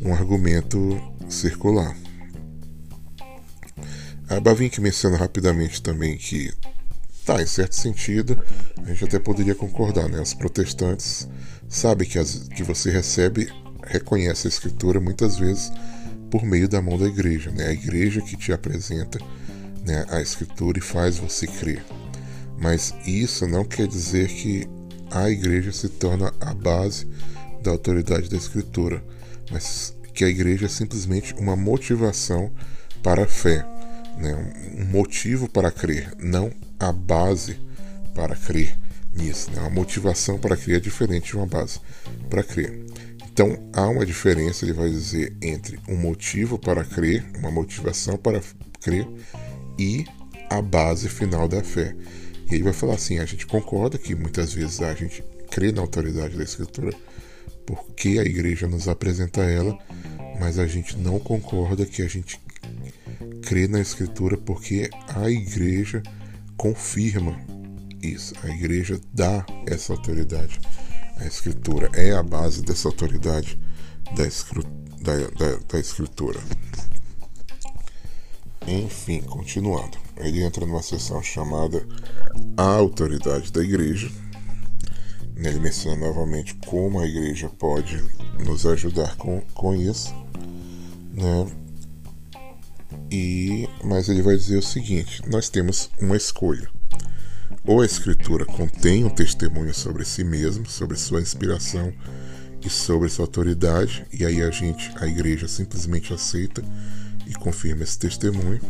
um 0.00 0.12
argumento 0.14 1.00
circular. 1.28 1.94
A 4.28 4.40
Bavinck 4.40 4.80
menciona 4.80 5.16
rapidamente 5.16 5.82
também 5.82 6.16
que, 6.16 6.52
tá, 7.26 7.42
em 7.42 7.46
certo 7.46 7.74
sentido, 7.74 8.42
a 8.78 8.88
gente 8.88 9.04
até 9.04 9.18
poderia 9.18 9.54
concordar, 9.54 10.08
né? 10.08 10.20
Os 10.20 10.32
protestantes 10.32 11.28
sabem 11.68 12.08
que, 12.08 12.18
as, 12.18 12.48
que 12.48 12.62
você 12.62 12.90
recebe, 12.90 13.52
reconhece 13.86 14.46
a 14.46 14.50
escritura 14.50 14.98
muitas 14.98 15.36
vezes 15.36 15.70
por 16.30 16.42
meio 16.42 16.68
da 16.68 16.80
mão 16.80 16.96
da 16.96 17.06
igreja, 17.06 17.50
né? 17.50 17.66
A 17.66 17.72
igreja 17.72 18.22
que 18.22 18.36
te 18.36 18.50
apresenta 18.52 19.18
né, 19.84 20.06
a 20.08 20.22
escritura 20.22 20.78
e 20.78 20.82
faz 20.82 21.18
você 21.18 21.46
crer. 21.46 21.84
Mas 22.58 22.94
isso 23.06 23.46
não 23.46 23.64
quer 23.64 23.86
dizer 23.86 24.28
que 24.28 24.68
a 25.10 25.28
igreja 25.30 25.72
se 25.72 25.88
torna 25.88 26.32
a 26.40 26.54
base 26.54 27.06
da 27.62 27.70
autoridade 27.70 28.28
da 28.28 28.36
escritura, 28.36 29.02
mas 29.50 29.94
que 30.12 30.24
a 30.24 30.28
igreja 30.28 30.66
é 30.66 30.68
simplesmente 30.68 31.34
uma 31.34 31.56
motivação 31.56 32.52
para 33.02 33.24
a 33.24 33.28
fé, 33.28 33.66
né? 34.18 34.54
um 34.78 34.84
motivo 34.84 35.48
para 35.48 35.70
crer, 35.70 36.14
não 36.18 36.50
a 36.78 36.92
base 36.92 37.58
para 38.14 38.36
crer 38.36 38.78
nisso. 39.12 39.50
Né? 39.50 39.60
Uma 39.60 39.70
motivação 39.70 40.38
para 40.38 40.56
crer 40.56 40.76
é 40.76 40.80
diferente 40.80 41.30
de 41.30 41.36
uma 41.36 41.46
base 41.46 41.80
para 42.30 42.42
crer. 42.42 42.84
Então 43.32 43.58
há 43.72 43.88
uma 43.88 44.06
diferença, 44.06 44.64
ele 44.64 44.72
vai 44.72 44.88
dizer, 44.88 45.36
entre 45.42 45.78
um 45.88 45.96
motivo 45.96 46.58
para 46.58 46.84
crer, 46.84 47.24
uma 47.38 47.50
motivação 47.50 48.16
para 48.16 48.40
crer 48.80 49.06
e 49.78 50.04
a 50.48 50.62
base 50.62 51.08
final 51.08 51.48
da 51.48 51.62
fé. 51.62 51.96
E 52.50 52.54
ele 52.54 52.64
vai 52.64 52.72
falar 52.72 52.94
assim: 52.94 53.18
a 53.18 53.24
gente 53.24 53.46
concorda 53.46 53.98
que 53.98 54.14
muitas 54.14 54.52
vezes 54.52 54.80
a 54.80 54.94
gente 54.94 55.22
crê 55.50 55.72
na 55.72 55.80
autoridade 55.80 56.36
da 56.36 56.44
Escritura 56.44 56.92
porque 57.66 58.18
a 58.18 58.22
igreja 58.22 58.66
nos 58.66 58.88
apresenta 58.88 59.42
ela, 59.42 59.78
mas 60.38 60.58
a 60.58 60.66
gente 60.66 60.98
não 60.98 61.18
concorda 61.18 61.86
que 61.86 62.02
a 62.02 62.08
gente 62.08 62.38
crê 63.42 63.66
na 63.66 63.80
Escritura 63.80 64.36
porque 64.36 64.90
a 65.08 65.30
igreja 65.30 66.02
confirma 66.56 67.38
isso. 68.02 68.34
A 68.42 68.48
igreja 68.48 69.00
dá 69.12 69.44
essa 69.66 69.92
autoridade. 69.92 70.60
A 71.16 71.26
Escritura 71.26 71.90
é 71.94 72.12
a 72.12 72.22
base 72.22 72.62
dessa 72.62 72.88
autoridade 72.88 73.58
da, 74.14 74.24
da, 75.00 75.28
da, 75.28 75.56
da 75.68 75.78
Escritura. 75.78 76.40
Enfim, 78.66 79.20
continuando. 79.22 80.03
Ele 80.16 80.42
entra 80.42 80.64
numa 80.64 80.82
sessão 80.82 81.22
chamada 81.22 81.86
A 82.56 82.62
Autoridade 82.62 83.52
da 83.52 83.62
Igreja. 83.62 84.10
Ele 85.36 85.58
menciona 85.58 85.96
novamente 86.06 86.54
como 86.66 87.00
a 87.00 87.06
igreja 87.06 87.48
pode 87.48 88.02
nos 88.38 88.64
ajudar 88.64 89.16
com, 89.16 89.40
com 89.52 89.74
isso. 89.74 90.14
Né? 91.12 91.46
E, 93.10 93.68
mas 93.82 94.08
ele 94.08 94.22
vai 94.22 94.36
dizer 94.36 94.58
o 94.58 94.62
seguinte: 94.62 95.22
nós 95.28 95.48
temos 95.48 95.90
uma 96.00 96.16
escolha. 96.16 96.70
Ou 97.66 97.80
a 97.80 97.86
escritura 97.86 98.44
contém 98.44 99.04
um 99.04 99.10
testemunho 99.10 99.74
sobre 99.74 100.04
si 100.04 100.22
mesmo, 100.22 100.66
sobre 100.68 100.96
sua 100.96 101.20
inspiração 101.20 101.92
e 102.62 102.70
sobre 102.70 103.08
sua 103.08 103.24
autoridade, 103.24 104.06
e 104.12 104.24
aí 104.24 104.42
a 104.42 104.50
gente, 104.50 104.90
a 104.96 105.06
igreja, 105.06 105.48
simplesmente 105.48 106.12
aceita 106.12 106.62
e 107.26 107.34
confirma 107.34 107.82
esse 107.82 107.98
testemunho, 107.98 108.60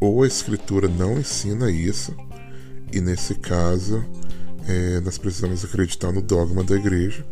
ou 0.00 0.22
a 0.22 0.26
Escritura 0.26 0.88
não 0.88 1.18
ensina 1.18 1.70
isso, 1.70 2.16
e 2.92 3.00
nesse 3.00 3.34
caso 3.34 4.04
é, 4.66 5.00
nós 5.00 5.18
precisamos 5.18 5.64
acreditar 5.64 6.10
no 6.10 6.22
dogma 6.22 6.64
da 6.64 6.74
igreja, 6.74 7.24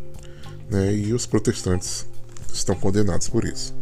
né, 0.69 0.93
e 0.93 1.13
os 1.13 1.25
protestantes 1.25 2.05
estão 2.53 2.75
condenados 2.75 3.27
por 3.27 3.43
isso. 3.43 3.78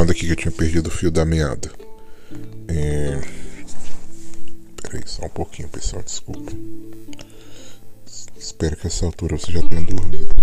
Continuando 0.00 0.12
aqui 0.12 0.26
que 0.26 0.32
eu 0.32 0.36
tinha 0.36 0.52
perdido 0.52 0.86
o 0.86 0.90
fio 0.90 1.10
da 1.10 1.26
meada. 1.26 1.70
É... 2.68 3.20
Peraí, 4.82 5.02
só 5.04 5.26
um 5.26 5.28
pouquinho, 5.28 5.68
pessoal, 5.68 6.02
desculpa. 6.02 6.52
Espero 8.38 8.76
que 8.76 8.86
essa 8.86 9.04
altura 9.04 9.36
você 9.36 9.52
já 9.52 9.60
tenha 9.68 9.82
dormido. 9.82 10.34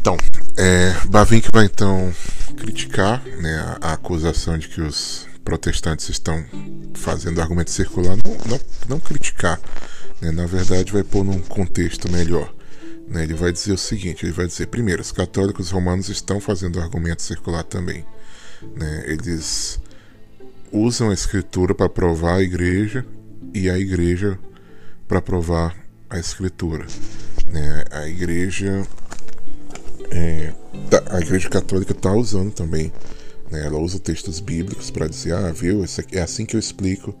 Então, 0.00 0.16
é, 0.56 0.94
Bavinck 1.10 1.50
vai 1.52 1.66
então 1.66 2.10
criticar 2.56 3.22
né, 3.42 3.76
a, 3.82 3.88
a, 3.88 3.92
acusação 3.92 4.56
de 4.56 4.68
que 4.68 4.80
os 4.80 5.26
protestantes 5.44 6.08
estão 6.08 6.42
fazendo 6.94 7.42
argumento 7.42 7.70
circular. 7.70 8.16
Não, 8.16 8.36
não, 8.46 8.60
não 8.88 9.00
criticar, 9.00 9.60
né, 10.18 10.30
na 10.30 10.46
verdade, 10.46 10.92
vai 10.92 11.02
pôr 11.02 11.24
num 11.24 11.40
contexto 11.40 12.10
melhor. 12.10 12.54
Né, 13.08 13.22
ele 13.22 13.34
vai 13.34 13.52
dizer 13.52 13.72
o 13.72 13.78
seguinte: 13.78 14.24
ele 14.24 14.32
vai 14.32 14.46
dizer, 14.46 14.66
primeiro, 14.66 15.00
os 15.00 15.12
católicos 15.12 15.70
romanos 15.70 16.08
estão 16.08 16.40
fazendo 16.40 16.80
argumento 16.80 17.22
circular 17.22 17.64
também. 17.64 18.04
Né, 18.76 19.04
eles 19.06 19.80
usam 20.70 21.10
a 21.10 21.14
escritura 21.14 21.74
para 21.74 21.88
provar 21.88 22.36
a 22.36 22.42
igreja 22.42 23.04
e 23.54 23.70
a 23.70 23.78
igreja 23.78 24.38
para 25.06 25.22
provar 25.22 25.74
a 26.10 26.18
escritura. 26.18 26.86
Né, 27.50 27.84
a 27.90 28.06
igreja 28.06 28.86
é, 30.10 30.52
tá, 30.90 31.02
a 31.10 31.20
igreja 31.20 31.48
católica 31.48 31.92
está 31.92 32.12
usando 32.12 32.52
também. 32.52 32.92
Né, 33.50 33.64
ela 33.64 33.78
usa 33.78 33.98
textos 33.98 34.40
bíblicos 34.40 34.90
para 34.90 35.08
dizer, 35.08 35.34
ah, 35.34 35.50
viu, 35.50 35.82
é 36.12 36.20
assim 36.20 36.44
que 36.44 36.56
eu 36.56 36.60
explico 36.60 37.14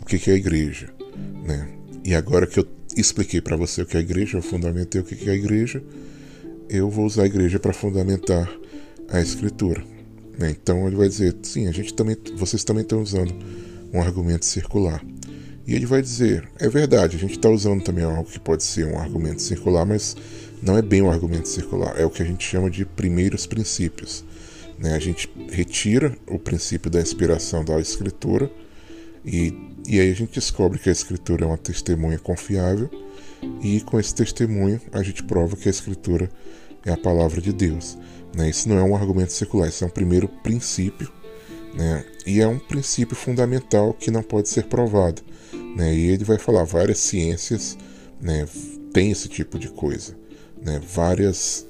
o 0.00 0.06
que, 0.06 0.18
que 0.18 0.30
é 0.30 0.34
a 0.34 0.36
igreja. 0.36 0.88
Né? 1.42 1.68
E 2.02 2.14
agora 2.14 2.46
que 2.46 2.58
eu 2.58 2.66
expliquei 2.96 3.40
para 3.40 3.56
você 3.56 3.82
o 3.82 3.86
que 3.86 3.96
é 3.96 4.00
a 4.00 4.02
igreja, 4.02 4.38
eu 4.38 4.42
fundamentei 4.42 5.00
o 5.00 5.04
que 5.04 5.28
é 5.28 5.32
a 5.32 5.36
igreja, 5.36 5.82
eu 6.68 6.88
vou 6.88 7.06
usar 7.06 7.24
a 7.24 7.26
igreja 7.26 7.58
para 7.58 7.72
fundamentar 7.72 8.50
a 9.08 9.20
escritura. 9.20 9.84
Né? 10.38 10.50
Então 10.50 10.86
ele 10.86 10.96
vai 10.96 11.08
dizer, 11.08 11.36
sim, 11.42 11.66
a 11.66 11.72
gente 11.72 11.94
também, 11.94 12.16
vocês 12.36 12.64
também 12.64 12.82
estão 12.82 13.02
usando 13.02 13.34
um 13.92 14.00
argumento 14.00 14.44
circular. 14.44 15.04
E 15.66 15.74
ele 15.74 15.86
vai 15.86 16.02
dizer, 16.02 16.48
é 16.58 16.68
verdade, 16.68 17.16
a 17.16 17.18
gente 17.18 17.36
está 17.36 17.48
usando 17.48 17.82
também 17.82 18.04
algo 18.04 18.24
que 18.24 18.38
pode 18.38 18.62
ser 18.62 18.84
um 18.86 18.98
argumento 18.98 19.40
circular, 19.40 19.86
mas 19.86 20.16
não 20.62 20.76
é 20.76 20.82
bem 20.82 21.00
um 21.02 21.10
argumento 21.10 21.48
circular, 21.48 21.98
é 21.98 22.04
o 22.04 22.10
que 22.10 22.22
a 22.22 22.26
gente 22.26 22.46
chama 22.46 22.70
de 22.70 22.84
primeiros 22.84 23.46
princípios. 23.46 24.24
Né? 24.78 24.94
A 24.94 24.98
gente 24.98 25.30
retira 25.50 26.16
o 26.26 26.38
princípio 26.38 26.90
da 26.90 27.00
inspiração 27.00 27.64
da 27.64 27.80
escritura 27.80 28.50
e 29.24 29.73
e 29.86 30.00
aí 30.00 30.10
a 30.10 30.14
gente 30.14 30.34
descobre 30.34 30.78
que 30.78 30.88
a 30.88 30.92
escritura 30.92 31.44
é 31.44 31.46
uma 31.46 31.58
testemunha 31.58 32.18
confiável 32.18 32.90
e 33.62 33.80
com 33.82 34.00
esse 34.00 34.14
testemunho 34.14 34.80
a 34.92 35.02
gente 35.02 35.22
prova 35.22 35.56
que 35.56 35.68
a 35.68 35.70
escritura 35.70 36.30
é 36.84 36.92
a 36.92 36.96
palavra 36.96 37.40
de 37.40 37.52
Deus. 37.52 37.98
Né? 38.34 38.50
Isso 38.50 38.68
não 38.68 38.78
é 38.78 38.82
um 38.82 38.96
argumento 38.96 39.32
secular, 39.32 39.68
isso 39.68 39.84
é 39.84 39.86
um 39.86 39.90
primeiro 39.90 40.28
princípio 40.28 41.10
né? 41.74 42.04
e 42.26 42.40
é 42.40 42.46
um 42.46 42.58
princípio 42.58 43.14
fundamental 43.14 43.92
que 43.92 44.10
não 44.10 44.22
pode 44.22 44.48
ser 44.48 44.64
provado. 44.64 45.22
Né? 45.76 45.94
E 45.94 46.06
ele 46.08 46.24
vai 46.24 46.38
falar 46.38 46.64
várias 46.64 46.98
ciências 46.98 47.76
né, 48.20 48.46
tem 48.92 49.10
esse 49.10 49.28
tipo 49.28 49.58
de 49.58 49.68
coisa. 49.68 50.16
Né? 50.60 50.80
Várias, 50.80 51.66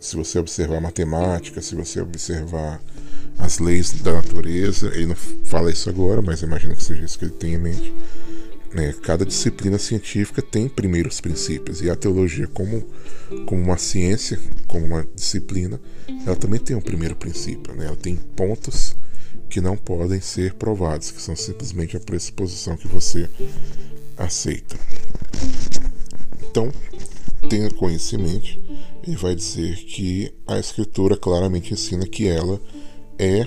se 0.00 0.16
você 0.16 0.38
observar 0.38 0.80
matemática, 0.80 1.62
se 1.62 1.74
você 1.74 2.00
observar 2.00 2.80
as 3.38 3.58
leis 3.58 3.92
da 4.02 4.14
natureza. 4.14 4.88
Ele 4.94 5.06
não 5.06 5.16
fala 5.44 5.70
isso 5.70 5.88
agora, 5.88 6.22
mas 6.22 6.42
imagino 6.42 6.74
que 6.74 6.84
seja 6.84 7.04
isso 7.04 7.18
que 7.18 7.24
ele 7.24 7.34
tem 7.34 7.54
em 7.54 7.58
mente. 7.58 7.94
É, 8.74 8.92
cada 8.92 9.24
disciplina 9.24 9.78
científica 9.78 10.42
tem 10.42 10.68
primeiros 10.68 11.20
princípios 11.20 11.80
e 11.80 11.88
a 11.88 11.96
teologia, 11.96 12.46
como, 12.46 12.84
como 13.46 13.62
uma 13.62 13.78
ciência, 13.78 14.38
como 14.66 14.84
uma 14.84 15.06
disciplina, 15.14 15.80
ela 16.26 16.36
também 16.36 16.60
tem 16.60 16.76
um 16.76 16.80
primeiro 16.80 17.16
princípio. 17.16 17.74
Né? 17.74 17.86
Ela 17.86 17.96
tem 17.96 18.16
pontos 18.16 18.94
que 19.48 19.60
não 19.60 19.76
podem 19.76 20.20
ser 20.20 20.54
provados, 20.54 21.10
que 21.10 21.22
são 21.22 21.36
simplesmente 21.36 21.96
a 21.96 22.00
pressuposição 22.00 22.76
que 22.76 22.88
você 22.88 23.30
aceita. 24.16 24.76
Então, 26.42 26.70
tenha 27.48 27.70
conhecimento, 27.70 28.58
ele 29.06 29.16
vai 29.16 29.34
dizer 29.34 29.76
que 29.76 30.34
a 30.46 30.58
Escritura 30.58 31.16
claramente 31.16 31.72
ensina 31.72 32.06
que 32.06 32.26
ela 32.26 32.60
é 33.18 33.46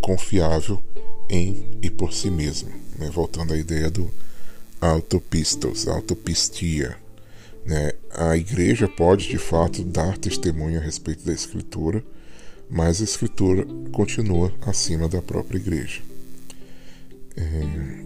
confiável 0.00 0.82
em 1.28 1.78
e 1.82 1.90
por 1.90 2.12
si 2.12 2.30
mesmo. 2.30 2.70
Né? 2.98 3.10
Voltando 3.10 3.54
à 3.54 3.56
ideia 3.56 3.90
do 3.90 4.10
autopistos, 4.80 5.88
autopistia. 5.88 6.96
Né? 7.64 7.92
A 8.10 8.36
igreja 8.36 8.86
pode 8.86 9.28
de 9.28 9.38
fato 9.38 9.82
dar 9.82 10.18
testemunho 10.18 10.78
a 10.78 10.82
respeito 10.82 11.24
da 11.24 11.32
Escritura, 11.32 12.04
mas 12.68 13.00
a 13.00 13.04
Escritura 13.04 13.66
continua 13.92 14.52
acima 14.62 15.08
da 15.08 15.22
própria 15.22 15.58
igreja. 15.58 16.02
É... 17.36 18.04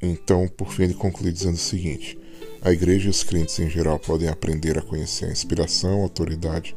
Então, 0.00 0.46
por 0.48 0.72
fim, 0.72 0.84
ele 0.84 0.94
conclui 0.94 1.32
dizendo 1.32 1.54
o 1.54 1.58
seguinte: 1.58 2.18
A 2.60 2.72
igreja 2.72 3.06
e 3.06 3.10
os 3.10 3.22
crentes 3.22 3.58
em 3.58 3.70
geral 3.70 3.98
podem 3.98 4.28
aprender 4.28 4.78
a 4.78 4.82
conhecer 4.82 5.26
a 5.26 5.32
inspiração, 5.32 6.02
autoridade 6.02 6.76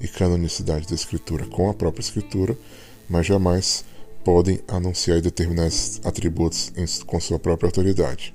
e 0.00 0.08
canonicidade 0.08 0.86
da 0.86 0.94
Escritura 0.94 1.46
com 1.46 1.68
a 1.70 1.74
própria 1.74 2.02
Escritura, 2.02 2.56
mas 3.08 3.26
jamais 3.26 3.84
podem 4.24 4.60
anunciar 4.66 5.20
determinar 5.20 5.66
esses 5.66 6.00
atributos 6.04 6.72
com 7.06 7.20
sua 7.20 7.38
própria 7.38 7.68
autoridade. 7.68 8.34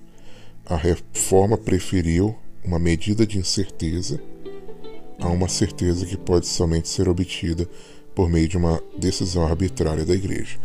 A 0.65 0.75
reforma 0.75 1.57
preferiu 1.57 2.35
uma 2.63 2.79
medida 2.79 3.25
de 3.25 3.37
incerteza 3.37 4.21
a 5.19 5.27
uma 5.27 5.47
certeza 5.47 6.05
que 6.05 6.17
pode 6.17 6.47
somente 6.47 6.87
ser 6.87 7.09
obtida 7.09 7.67
por 8.15 8.29
meio 8.29 8.47
de 8.47 8.57
uma 8.57 8.81
decisão 8.97 9.45
arbitrária 9.45 10.05
da 10.05 10.13
igreja. 10.13 10.57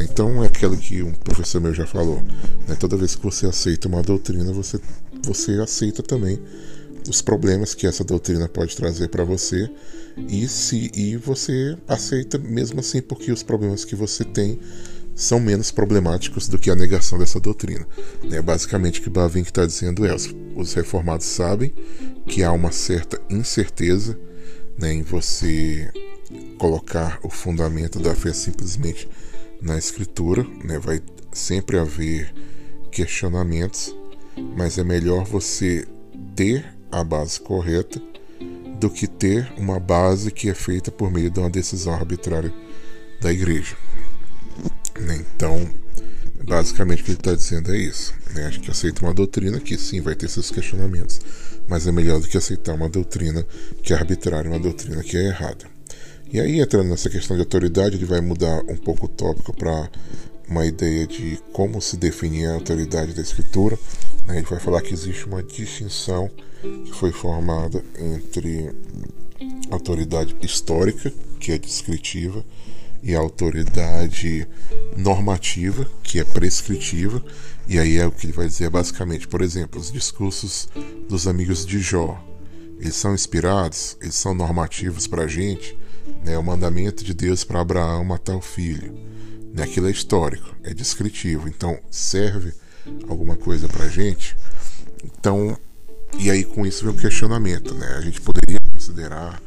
Então 0.00 0.42
é 0.42 0.46
aquilo 0.46 0.76
que 0.76 1.02
um 1.02 1.12
professor 1.12 1.60
meu 1.60 1.74
já 1.74 1.86
falou. 1.86 2.22
Né? 2.66 2.74
Toda 2.78 2.96
vez 2.96 3.14
que 3.14 3.22
você 3.22 3.46
aceita 3.46 3.88
uma 3.88 4.02
doutrina, 4.02 4.52
você, 4.52 4.80
você 5.22 5.52
aceita 5.52 6.02
também 6.02 6.38
os 7.08 7.22
problemas 7.22 7.74
que 7.74 7.86
essa 7.86 8.04
doutrina 8.04 8.48
pode 8.48 8.76
trazer 8.76 9.08
para 9.08 9.24
você 9.24 9.70
e 10.28 10.48
se 10.48 10.90
e 10.94 11.16
você 11.16 11.76
aceita 11.86 12.38
mesmo 12.38 12.80
assim 12.80 13.02
porque 13.02 13.30
os 13.30 13.42
problemas 13.42 13.84
que 13.84 13.94
você 13.94 14.24
tem 14.24 14.58
são 15.14 15.40
menos 15.40 15.70
problemáticos 15.70 16.46
do 16.46 16.58
que 16.58 16.70
a 16.70 16.76
negação 16.76 17.18
dessa 17.18 17.40
doutrina. 17.40 17.88
Né? 18.22 18.42
Basicamente, 18.42 19.00
o 19.00 19.02
que 19.02 19.08
Bavinck 19.08 19.48
está 19.48 19.64
dizendo 19.64 20.06
é: 20.06 20.14
os, 20.14 20.28
os 20.54 20.74
reformados 20.74 21.26
sabem 21.26 21.72
que 22.26 22.44
há 22.44 22.52
uma 22.52 22.70
certa 22.70 23.18
incerteza 23.30 24.18
né, 24.78 24.92
em 24.92 25.02
você 25.02 25.90
colocar 26.58 27.18
o 27.22 27.30
fundamento 27.30 27.98
da 27.98 28.14
fé 28.14 28.32
simplesmente 28.32 29.08
na 29.60 29.78
escritura, 29.78 30.46
né? 30.62 30.78
vai 30.78 31.00
sempre 31.32 31.78
haver 31.78 32.32
questionamentos, 32.90 33.96
mas 34.54 34.76
é 34.76 34.84
melhor 34.84 35.24
você 35.24 35.86
ter 36.34 36.75
a 36.90 37.02
base 37.02 37.40
correta 37.40 38.00
do 38.78 38.90
que 38.90 39.06
ter 39.06 39.50
uma 39.56 39.80
base 39.80 40.30
que 40.30 40.48
é 40.50 40.54
feita 40.54 40.90
por 40.90 41.10
meio 41.10 41.30
de 41.30 41.40
uma 41.40 41.50
decisão 41.50 41.94
arbitrária 41.94 42.52
da 43.20 43.32
igreja. 43.32 43.76
Né? 45.00 45.24
Então, 45.34 45.68
basicamente 46.44 47.02
o 47.02 47.04
que 47.04 47.10
ele 47.12 47.18
está 47.18 47.34
dizendo 47.34 47.74
é 47.74 47.78
isso. 47.78 48.14
Né? 48.34 48.46
A 48.46 48.50
gente 48.50 48.70
aceita 48.70 49.02
uma 49.02 49.14
doutrina 49.14 49.58
que 49.60 49.76
sim 49.78 50.00
vai 50.00 50.14
ter 50.14 50.28
seus 50.28 50.50
questionamentos, 50.50 51.20
mas 51.68 51.86
é 51.86 51.92
melhor 51.92 52.20
do 52.20 52.28
que 52.28 52.36
aceitar 52.36 52.74
uma 52.74 52.88
doutrina 52.88 53.46
que 53.82 53.92
é 53.92 53.96
arbitrária, 53.96 54.50
uma 54.50 54.60
doutrina 54.60 55.02
que 55.02 55.16
é 55.16 55.28
errada. 55.28 55.66
E 56.32 56.40
aí, 56.40 56.60
entrando 56.60 56.88
nessa 56.88 57.08
questão 57.08 57.36
de 57.36 57.42
autoridade, 57.42 57.96
ele 57.96 58.04
vai 58.04 58.20
mudar 58.20 58.60
um 58.68 58.76
pouco 58.76 59.06
o 59.06 59.08
tópico 59.08 59.56
para 59.56 59.88
uma 60.48 60.64
ideia 60.64 61.06
de 61.06 61.38
como 61.52 61.80
se 61.80 61.96
definir 61.96 62.46
a 62.46 62.54
autoridade 62.54 63.14
da 63.14 63.22
escritura. 63.22 63.78
Né? 64.26 64.38
Ele 64.38 64.46
vai 64.46 64.60
falar 64.60 64.80
que 64.82 64.92
existe 64.92 65.26
uma 65.26 65.42
distinção 65.42 66.30
que 66.84 66.92
foi 66.92 67.12
formada 67.12 67.84
entre 67.98 68.70
autoridade 69.70 70.36
histórica, 70.42 71.12
que 71.38 71.52
é 71.52 71.58
descritiva, 71.58 72.44
e 73.02 73.14
a 73.14 73.18
autoridade 73.18 74.48
normativa, 74.96 75.88
que 76.02 76.18
é 76.18 76.24
prescritiva, 76.24 77.22
e 77.68 77.78
aí 77.78 77.98
é 77.98 78.06
o 78.06 78.10
que 78.10 78.26
ele 78.26 78.32
vai 78.32 78.46
dizer 78.46 78.70
basicamente, 78.70 79.28
por 79.28 79.42
exemplo, 79.42 79.80
os 79.80 79.92
discursos 79.92 80.68
dos 81.08 81.28
amigos 81.28 81.64
de 81.64 81.78
Jó, 81.78 82.20
eles 82.80 82.96
são 82.96 83.14
inspirados, 83.14 83.96
eles 84.00 84.14
são 84.14 84.34
normativos 84.34 85.06
para 85.06 85.24
a 85.24 85.26
gente, 85.26 85.78
né? 86.24 86.36
o 86.36 86.42
mandamento 86.42 87.04
de 87.04 87.14
Deus 87.14 87.44
para 87.44 87.60
Abraão 87.60 88.04
matar 88.04 88.36
o 88.36 88.40
filho? 88.40 88.94
Aquilo 89.62 89.88
é 89.88 89.90
histórico, 89.90 90.54
é 90.62 90.74
descritivo, 90.74 91.48
então 91.48 91.78
serve 91.90 92.52
alguma 93.08 93.36
coisa 93.36 93.68
para 93.68 93.88
gente, 93.88 94.36
então, 95.04 95.56
e 96.18 96.30
aí 96.30 96.44
com 96.44 96.66
isso 96.66 96.84
vem 96.84 96.94
o 96.94 96.96
questionamento, 96.96 97.74
né? 97.74 97.94
a 97.96 98.00
gente 98.00 98.20
poderia 98.20 98.60
considerar 98.72 99.40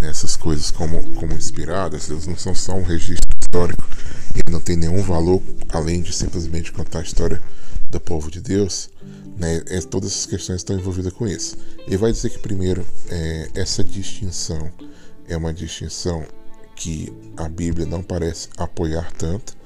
essas 0.00 0.36
coisas 0.36 0.70
como, 0.70 1.02
como 1.14 1.32
inspiradas, 1.32 2.08
eles 2.08 2.26
não 2.26 2.36
são 2.36 2.54
só 2.54 2.74
um 2.74 2.82
registro 2.82 3.28
histórico 3.40 3.86
e 4.34 4.50
não 4.50 4.60
tem 4.60 4.76
nenhum 4.76 5.02
valor 5.02 5.42
além 5.70 6.02
de 6.02 6.12
simplesmente 6.12 6.72
contar 6.72 7.00
a 7.00 7.02
história 7.02 7.40
do 7.90 7.98
povo 7.98 8.30
de 8.30 8.40
Deus. 8.40 8.90
Né? 9.36 9.62
É, 9.66 9.80
todas 9.80 10.12
essas 10.12 10.26
questões 10.26 10.58
estão 10.58 10.76
envolvidas 10.76 11.12
com 11.12 11.26
isso. 11.26 11.56
Ele 11.86 11.96
vai 11.96 12.12
dizer 12.12 12.30
que, 12.30 12.38
primeiro, 12.38 12.84
é, 13.08 13.50
essa 13.54 13.82
distinção 13.82 14.70
é 15.26 15.36
uma 15.36 15.52
distinção 15.52 16.24
que 16.78 17.12
a 17.36 17.48
Bíblia 17.48 17.86
não 17.86 18.02
parece 18.02 18.48
apoiar 18.56 19.12
tanto, 19.12 19.56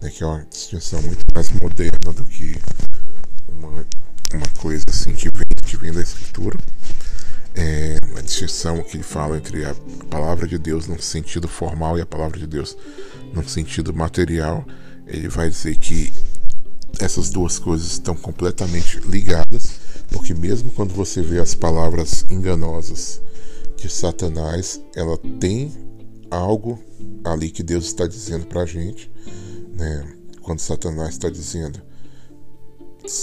né? 0.00 0.10
que 0.10 0.22
é 0.22 0.26
uma 0.26 0.46
distinção 0.48 1.02
muito 1.02 1.26
mais 1.34 1.50
moderna 1.50 2.12
do 2.12 2.24
que 2.24 2.56
uma, 3.48 3.86
uma 4.32 4.48
coisa 4.60 4.84
assim 4.88 5.12
que 5.14 5.28
vem, 5.30 5.46
que 5.48 5.76
vem 5.76 5.92
da 5.92 6.00
Escritura 6.00 6.56
é, 7.54 7.98
a 8.16 8.20
distinção 8.20 8.82
que 8.82 8.96
ele 8.96 9.02
fala 9.02 9.36
entre 9.36 9.64
a 9.64 9.74
palavra 10.08 10.46
de 10.46 10.58
Deus 10.58 10.86
no 10.86 11.00
sentido 11.00 11.48
formal 11.48 11.98
e 11.98 12.00
a 12.00 12.06
palavra 12.06 12.38
de 12.38 12.46
Deus 12.46 12.76
no 13.34 13.46
sentido 13.48 13.92
material, 13.92 14.64
ele 15.06 15.28
vai 15.28 15.50
dizer 15.50 15.76
que 15.76 16.12
essas 16.98 17.30
duas 17.30 17.58
coisas 17.58 17.92
estão 17.92 18.14
completamente 18.14 18.98
ligadas, 19.00 19.80
porque 20.10 20.34
mesmo 20.34 20.70
quando 20.72 20.92
você 20.94 21.22
vê 21.22 21.38
as 21.38 21.54
palavras 21.54 22.24
enganosas 22.28 23.20
de 23.76 23.88
Satanás, 23.88 24.80
ela 24.94 25.16
tem 25.38 25.72
algo 26.30 26.78
ali 27.24 27.50
que 27.50 27.62
Deus 27.62 27.86
está 27.86 28.06
dizendo 28.06 28.46
para 28.46 28.62
a 28.62 28.66
gente, 28.66 29.10
né? 29.74 30.16
Quando 30.42 30.60
Satanás 30.60 31.10
está 31.10 31.28
dizendo 31.28 31.80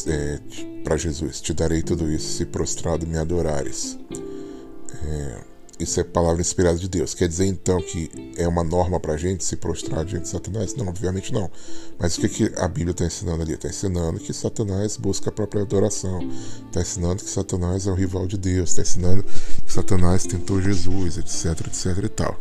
é, 0.07 0.39
para 0.83 0.97
Jesus: 0.97 1.41
Te 1.41 1.53
darei 1.53 1.81
tudo 1.81 2.11
isso 2.11 2.37
se 2.37 2.45
prostrado 2.45 3.07
me 3.07 3.17
adorares. 3.17 3.97
É, 5.03 5.56
isso 5.79 5.99
é 5.99 6.03
palavra 6.03 6.41
inspirada 6.41 6.77
de 6.77 6.87
Deus. 6.87 7.13
Quer 7.13 7.27
dizer 7.27 7.45
então 7.45 7.81
que 7.81 8.33
é 8.35 8.47
uma 8.47 8.63
norma 8.63 8.99
para 8.99 9.13
a 9.13 9.17
gente 9.17 9.43
se 9.43 9.55
prostrar 9.55 10.03
diante 10.05 10.23
de 10.23 10.29
Satanás? 10.29 10.73
Não, 10.75 10.87
obviamente 10.87 11.31
não. 11.33 11.49
Mas 11.99 12.17
o 12.17 12.21
que, 12.21 12.29
que 12.29 12.59
a 12.59 12.67
Bíblia 12.67 12.91
está 12.91 13.05
ensinando 13.05 13.43
ali? 13.43 13.53
Está 13.53 13.67
ensinando 13.67 14.19
que 14.19 14.33
Satanás 14.33 14.97
busca 14.97 15.29
a 15.29 15.31
própria 15.31 15.61
adoração. 15.61 16.19
Está 16.65 16.81
ensinando 16.81 17.23
que 17.23 17.29
Satanás 17.29 17.87
é 17.87 17.91
o 17.91 17.95
rival 17.95 18.27
de 18.27 18.37
Deus. 18.37 18.69
Está 18.69 18.81
ensinando 18.81 19.23
que 19.23 19.71
Satanás 19.71 20.23
tentou 20.23 20.61
Jesus, 20.61 21.17
etc, 21.17 21.67
etc 21.67 22.03
e 22.03 22.09
tal. 22.09 22.39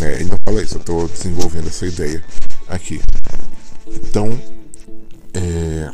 É, 0.00 0.14
ele 0.14 0.24
não 0.24 0.38
fala 0.44 0.62
isso, 0.62 0.76
eu 0.76 0.80
estou 0.80 1.08
desenvolvendo 1.08 1.68
essa 1.68 1.86
ideia 1.86 2.24
aqui. 2.68 3.00
Então, 3.86 4.40
é, 5.32 5.90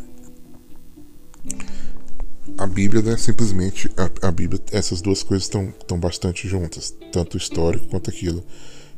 a 2.57 2.67
Bíblia 2.67 3.01
né, 3.01 3.17
simplesmente 3.17 3.89
a, 3.97 4.27
a 4.27 4.31
Bíblia 4.31 4.61
essas 4.71 5.01
duas 5.01 5.23
coisas 5.23 5.45
estão 5.45 5.69
estão 5.69 5.99
bastante 5.99 6.47
juntas 6.47 6.95
tanto 7.11 7.35
o 7.35 7.37
histórico 7.37 7.87
quanto 7.87 8.09
aquilo 8.09 8.43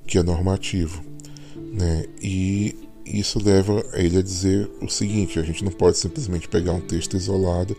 que 0.06 0.18
é 0.18 0.24
normativo 0.24 1.04
né? 1.74 2.06
E 2.22 2.76
isso 3.06 3.44
leva 3.44 3.84
ele 3.94 4.18
a 4.18 4.22
dizer 4.22 4.70
o 4.82 4.90
seguinte 4.90 5.40
a 5.40 5.44
gente 5.44 5.64
não 5.64 5.72
pode 5.72 5.98
simplesmente 5.98 6.48
pegar 6.48 6.74
um 6.74 6.82
texto 6.82 7.16
isolado 7.16 7.76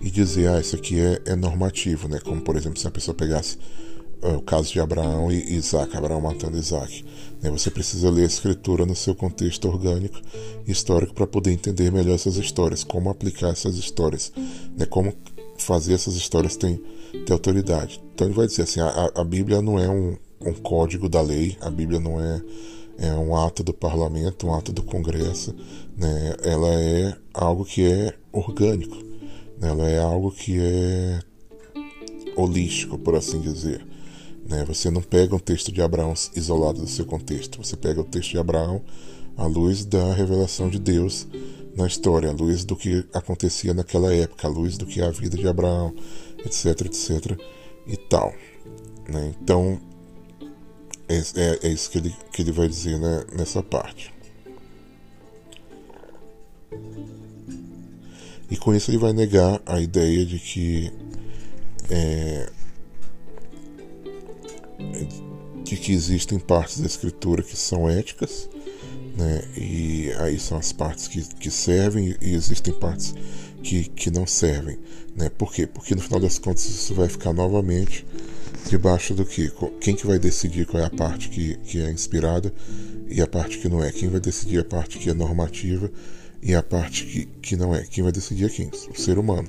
e 0.00 0.10
dizer 0.10 0.48
ah 0.48 0.60
isso 0.60 0.76
aqui 0.76 0.98
é, 1.00 1.20
é 1.26 1.36
normativo 1.36 2.08
né? 2.08 2.18
Como 2.20 2.40
por 2.40 2.56
exemplo 2.56 2.78
se 2.78 2.86
a 2.86 2.90
pessoa 2.90 3.14
pegasse 3.14 3.58
uh, 4.22 4.36
o 4.36 4.42
caso 4.42 4.72
de 4.72 4.80
Abraão 4.80 5.30
e 5.30 5.54
Isaac 5.54 5.96
Abraão 5.96 6.20
matando 6.20 6.58
Isaac 6.58 7.04
você 7.50 7.70
precisa 7.70 8.10
ler 8.10 8.22
a 8.22 8.26
escritura 8.26 8.84
no 8.84 8.96
seu 8.96 9.14
contexto 9.14 9.68
orgânico 9.68 10.20
e 10.66 10.72
histórico 10.72 11.14
para 11.14 11.26
poder 11.26 11.52
entender 11.52 11.92
melhor 11.92 12.14
essas 12.14 12.36
histórias, 12.36 12.82
como 12.82 13.10
aplicar 13.10 13.50
essas 13.50 13.76
histórias, 13.76 14.32
né, 14.76 14.86
como 14.86 15.14
fazer 15.58 15.94
essas 15.94 16.14
histórias 16.14 16.56
ter, 16.56 16.80
ter 17.24 17.32
autoridade. 17.32 18.02
Então 18.14 18.26
ele 18.26 18.34
vai 18.34 18.46
dizer 18.46 18.62
assim: 18.62 18.80
a, 18.80 19.10
a 19.14 19.24
Bíblia 19.24 19.62
não 19.62 19.78
é 19.78 19.88
um, 19.88 20.16
um 20.40 20.52
código 20.54 21.08
da 21.08 21.20
lei, 21.20 21.56
a 21.60 21.70
Bíblia 21.70 22.00
não 22.00 22.20
é, 22.20 22.42
é 22.98 23.12
um 23.12 23.36
ato 23.36 23.62
do 23.62 23.72
parlamento, 23.72 24.46
um 24.46 24.54
ato 24.54 24.72
do 24.72 24.82
Congresso, 24.82 25.54
né, 25.96 26.36
ela 26.42 26.68
é 26.68 27.16
algo 27.32 27.64
que 27.64 27.84
é 27.84 28.14
orgânico, 28.32 28.96
né, 29.60 29.68
ela 29.68 29.88
é 29.88 29.98
algo 29.98 30.30
que 30.30 30.58
é 30.58 31.20
holístico, 32.36 32.98
por 32.98 33.14
assim 33.14 33.40
dizer. 33.40 33.86
Né? 34.48 34.64
Você 34.64 34.90
não 34.90 35.02
pega 35.02 35.34
um 35.34 35.38
texto 35.38 35.72
de 35.72 35.82
Abraão 35.82 36.14
isolado 36.34 36.80
do 36.80 36.88
seu 36.88 37.04
contexto, 37.04 37.62
você 37.62 37.76
pega 37.76 38.00
o 38.00 38.04
texto 38.04 38.30
de 38.30 38.38
Abraão 38.38 38.82
à 39.36 39.46
luz 39.46 39.84
da 39.84 40.14
revelação 40.14 40.68
de 40.68 40.78
Deus 40.78 41.26
na 41.76 41.86
história, 41.86 42.30
à 42.30 42.32
luz 42.32 42.64
do 42.64 42.74
que 42.74 43.04
acontecia 43.12 43.74
naquela 43.74 44.14
época, 44.14 44.46
à 44.46 44.50
luz 44.50 44.78
do 44.78 44.86
que 44.86 45.00
é 45.00 45.04
a 45.04 45.10
vida 45.10 45.36
de 45.36 45.46
Abraão, 45.46 45.94
etc, 46.44 46.86
etc 46.86 47.38
e 47.86 47.96
tal. 47.96 48.34
Né? 49.08 49.34
Então, 49.40 49.78
é, 51.08 51.16
é, 51.16 51.58
é, 51.62 51.68
isso 51.68 51.90
que 51.90 51.98
ele, 51.98 52.14
que 52.32 52.42
ele 52.42 52.52
vai 52.52 52.68
dizer 52.68 52.98
né, 52.98 53.24
nessa 53.32 53.62
parte. 53.62 54.12
E 58.50 58.56
com 58.56 58.74
isso 58.74 58.90
ele 58.90 58.98
vai 58.98 59.12
negar 59.12 59.60
a 59.66 59.80
ideia 59.80 60.24
de 60.24 60.38
que 60.38 60.92
é, 61.90 62.50
de 65.62 65.76
que 65.76 65.92
existem 65.92 66.38
partes 66.38 66.80
da 66.80 66.86
escritura 66.86 67.42
que 67.42 67.56
são 67.56 67.88
éticas, 67.88 68.48
né? 69.16 69.42
e 69.56 70.12
aí 70.18 70.38
são 70.38 70.56
as 70.56 70.72
partes 70.72 71.08
que, 71.08 71.22
que 71.22 71.50
servem, 71.50 72.14
e 72.20 72.34
existem 72.34 72.72
partes 72.72 73.14
que, 73.62 73.84
que 73.84 74.10
não 74.10 74.26
servem. 74.26 74.78
Né? 75.16 75.28
Por 75.28 75.52
quê? 75.52 75.66
Porque 75.66 75.94
no 75.94 76.00
final 76.00 76.20
das 76.20 76.38
contas 76.38 76.64
isso 76.66 76.94
vai 76.94 77.08
ficar 77.08 77.32
novamente 77.32 78.06
debaixo 78.68 79.14
do 79.14 79.24
que? 79.24 79.52
Quem 79.80 79.94
que 79.94 80.06
vai 80.06 80.18
decidir 80.18 80.66
qual 80.66 80.82
é 80.82 80.86
a 80.86 80.90
parte 80.90 81.28
que, 81.28 81.56
que 81.58 81.80
é 81.80 81.90
inspirada 81.90 82.52
e 83.08 83.20
a 83.20 83.26
parte 83.26 83.58
que 83.58 83.68
não 83.68 83.82
é? 83.82 83.90
Quem 83.90 84.08
vai 84.08 84.20
decidir 84.20 84.60
a 84.60 84.64
parte 84.64 84.98
que 84.98 85.10
é 85.10 85.14
normativa 85.14 85.90
e 86.42 86.54
a 86.54 86.62
parte 86.62 87.04
que, 87.04 87.26
que 87.40 87.56
não 87.56 87.74
é? 87.74 87.84
Quem 87.84 88.04
vai 88.04 88.12
decidir 88.12 88.46
é 88.46 88.48
quem? 88.48 88.70
O 88.90 89.00
ser 89.00 89.18
humano. 89.18 89.48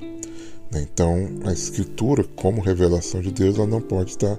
Né? 0.70 0.86
Então, 0.92 1.28
a 1.44 1.52
escritura, 1.52 2.24
como 2.36 2.60
revelação 2.60 3.20
de 3.20 3.32
Deus, 3.32 3.56
ela 3.56 3.66
não 3.66 3.80
pode 3.80 4.10
estar 4.10 4.38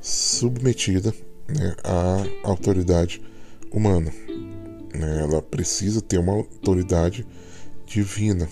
submetida 0.00 1.12
né, 1.48 1.74
à 1.84 2.48
autoridade 2.48 3.20
humana. 3.72 4.12
Né? 4.94 5.20
Ela 5.20 5.42
precisa 5.42 6.00
ter 6.00 6.18
uma 6.18 6.32
autoridade 6.32 7.26
divina. 7.86 8.48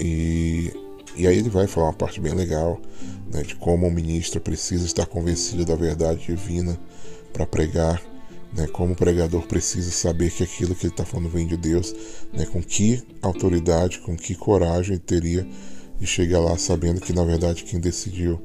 E, 0.00 0.72
e 1.16 1.26
aí 1.26 1.38
ele 1.38 1.50
vai 1.50 1.66
falar 1.66 1.88
uma 1.88 1.92
parte 1.94 2.20
bem 2.20 2.34
legal 2.34 2.80
né, 3.32 3.42
de 3.42 3.54
como 3.56 3.86
o 3.86 3.90
ministro 3.90 4.40
precisa 4.40 4.86
estar 4.86 5.06
convencido 5.06 5.64
da 5.64 5.74
verdade 5.74 6.26
divina 6.26 6.78
para 7.32 7.46
pregar, 7.46 8.02
né, 8.52 8.66
como 8.68 8.92
o 8.92 8.96
pregador 8.96 9.46
precisa 9.46 9.90
saber 9.90 10.30
que 10.30 10.42
aquilo 10.42 10.74
que 10.74 10.86
ele 10.86 10.92
está 10.92 11.04
falando 11.04 11.28
vem 11.28 11.46
de 11.46 11.56
Deus, 11.56 11.94
né, 12.32 12.46
com 12.46 12.62
que 12.62 13.02
autoridade, 13.20 13.98
com 13.98 14.16
que 14.16 14.34
coragem 14.34 14.96
teria 14.98 15.46
de 15.98 16.06
chegar 16.06 16.40
lá 16.40 16.56
sabendo 16.56 17.00
que 17.00 17.12
na 17.12 17.24
verdade 17.24 17.64
quem 17.64 17.80
decidiu 17.80 18.40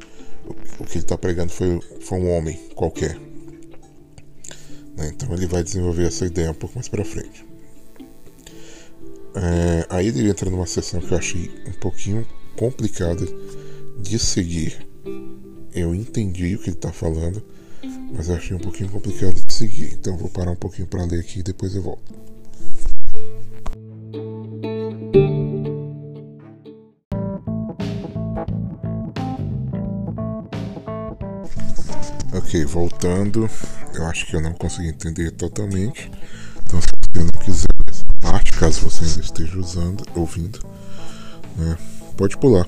o 0.80 0.84
que 0.86 0.98
ele 0.98 1.00
está 1.00 1.18
pregando 1.18 1.52
foi, 1.52 1.80
foi 2.02 2.20
um 2.20 2.32
homem 2.32 2.58
qualquer. 2.76 3.18
Né, 4.98 5.12
então 5.14 5.34
ele 5.34 5.48
vai 5.48 5.64
desenvolver 5.64 6.06
essa 6.06 6.26
ideia 6.26 6.52
um 6.52 6.56
pouco 6.56 6.76
mais 6.76 6.88
para 6.88 7.04
frente. 7.04 7.46
É, 9.36 9.86
aí 9.90 10.08
ele 10.08 10.30
entra 10.30 10.50
numa 10.50 10.68
sessão 10.68 11.00
que 11.00 11.12
eu 11.12 11.18
achei 11.18 11.52
um 11.68 11.74
pouquinho 11.74 12.26
complicada 12.56 13.26
de 14.00 14.20
seguir. 14.20 14.88
Eu 15.74 15.96
entendi 15.96 16.56
o 16.56 16.60
que 16.60 16.70
ele 16.70 16.78
está 16.78 16.94
falando, 16.94 17.44
mas 18.12 18.30
eu 18.30 18.36
achei 18.36 18.56
um 18.56 18.60
pouquinho 18.60 18.90
complicado 18.90 19.34
de 19.44 19.54
seguir. 19.54 19.94
Então 19.94 20.14
eu 20.14 20.20
vou 20.20 20.30
parar 20.30 20.52
um 20.52 20.56
pouquinho 20.56 20.88
para 20.88 21.04
ler 21.06 21.20
aqui 21.20 21.40
e 21.40 21.44
depois 21.44 21.74
eu 21.76 21.82
volto. 21.82 22.23
Voltando. 32.62 33.50
Eu 33.96 34.06
acho 34.06 34.28
que 34.28 34.36
eu 34.36 34.42
não 34.42 34.54
consegui 34.54 34.90
entender 34.90 35.32
totalmente. 35.32 36.12
Então, 36.64 36.80
se 36.80 36.88
você 37.02 37.20
não 37.20 37.42
quiser 37.44 37.68
essa 37.88 38.06
parte, 38.22 38.54
caso 38.54 38.82
você 38.82 39.06
ainda 39.06 39.22
esteja 39.22 39.58
usando, 39.58 40.06
ouvindo, 40.16 40.60
né, 41.58 41.78
pode 42.16 42.38
pular. 42.38 42.68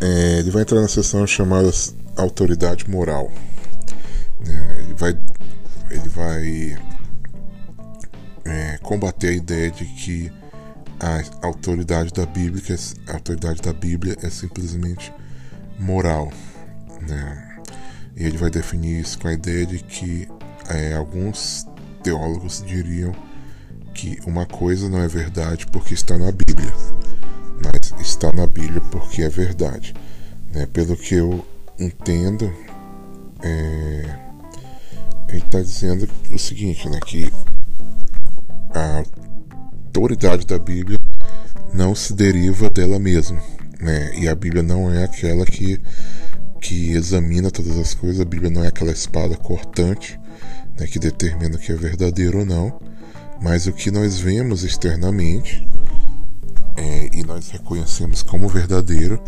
É, 0.00 0.38
ele 0.38 0.50
vai 0.50 0.62
entrar 0.62 0.80
na 0.80 0.88
sessão 0.88 1.26
chamada 1.26 1.70
autoridade 2.16 2.88
moral. 2.90 3.30
É, 4.46 4.80
ele 4.80 4.94
vai, 4.94 5.18
ele 5.90 6.08
vai 6.08 6.78
é, 8.44 8.78
combater 8.78 9.28
a 9.28 9.32
ideia 9.32 9.70
de 9.70 9.84
que 9.84 10.32
a 10.98 11.46
autoridade 11.46 12.12
da 12.12 12.24
Bíblia, 12.24 12.62
a 13.08 13.14
autoridade 13.14 13.60
da 13.60 13.72
Bíblia 13.72 14.16
é 14.22 14.30
simplesmente 14.30 15.12
moral. 15.78 16.32
Né? 17.00 17.51
E 18.16 18.24
ele 18.24 18.36
vai 18.36 18.50
definir 18.50 19.00
isso 19.00 19.18
com 19.18 19.28
a 19.28 19.32
ideia 19.32 19.66
de 19.66 19.78
que 19.78 20.28
é, 20.68 20.94
alguns 20.94 21.66
teólogos 22.02 22.62
diriam 22.66 23.14
que 23.94 24.18
uma 24.26 24.46
coisa 24.46 24.88
não 24.88 24.98
é 24.98 25.08
verdade 25.08 25.66
porque 25.66 25.94
está 25.94 26.16
na 26.16 26.32
Bíblia 26.32 26.72
mas 27.64 27.94
está 28.00 28.32
na 28.32 28.46
Bíblia 28.46 28.80
porque 28.90 29.22
é 29.22 29.28
verdade. 29.28 29.94
Né? 30.52 30.66
Pelo 30.72 30.96
que 30.96 31.14
eu 31.14 31.46
entendo, 31.78 32.52
é, 33.42 34.18
ele 35.28 35.38
está 35.38 35.60
dizendo 35.60 36.08
o 36.30 36.38
seguinte, 36.38 36.88
né? 36.88 36.98
que 37.06 37.32
a 38.74 39.04
autoridade 39.86 40.46
da 40.46 40.58
Bíblia 40.58 40.98
não 41.72 41.94
se 41.94 42.12
deriva 42.12 42.68
dela 42.68 42.98
mesma. 42.98 43.40
Né? 43.80 44.18
E 44.18 44.28
a 44.28 44.34
Bíblia 44.34 44.62
não 44.62 44.90
é 44.90 45.04
aquela 45.04 45.44
que, 45.44 45.80
que 46.62 46.92
examina 46.92 47.50
todas 47.50 47.76
as 47.76 47.92
coisas, 47.92 48.20
a 48.20 48.24
Bíblia 48.24 48.48
não 48.48 48.64
é 48.64 48.68
aquela 48.68 48.92
espada 48.92 49.36
cortante 49.36 50.18
né, 50.78 50.86
que 50.86 50.98
determina 50.98 51.56
o 51.56 51.58
que 51.58 51.72
é 51.72 51.74
verdadeiro 51.74 52.38
ou 52.38 52.46
não, 52.46 52.80
mas 53.42 53.66
o 53.66 53.72
que 53.72 53.90
nós 53.90 54.20
vemos 54.20 54.62
externamente 54.62 55.66
é, 56.76 57.10
e 57.12 57.24
nós 57.24 57.50
reconhecemos 57.50 58.22
como 58.22 58.48
verdadeiro 58.48 59.20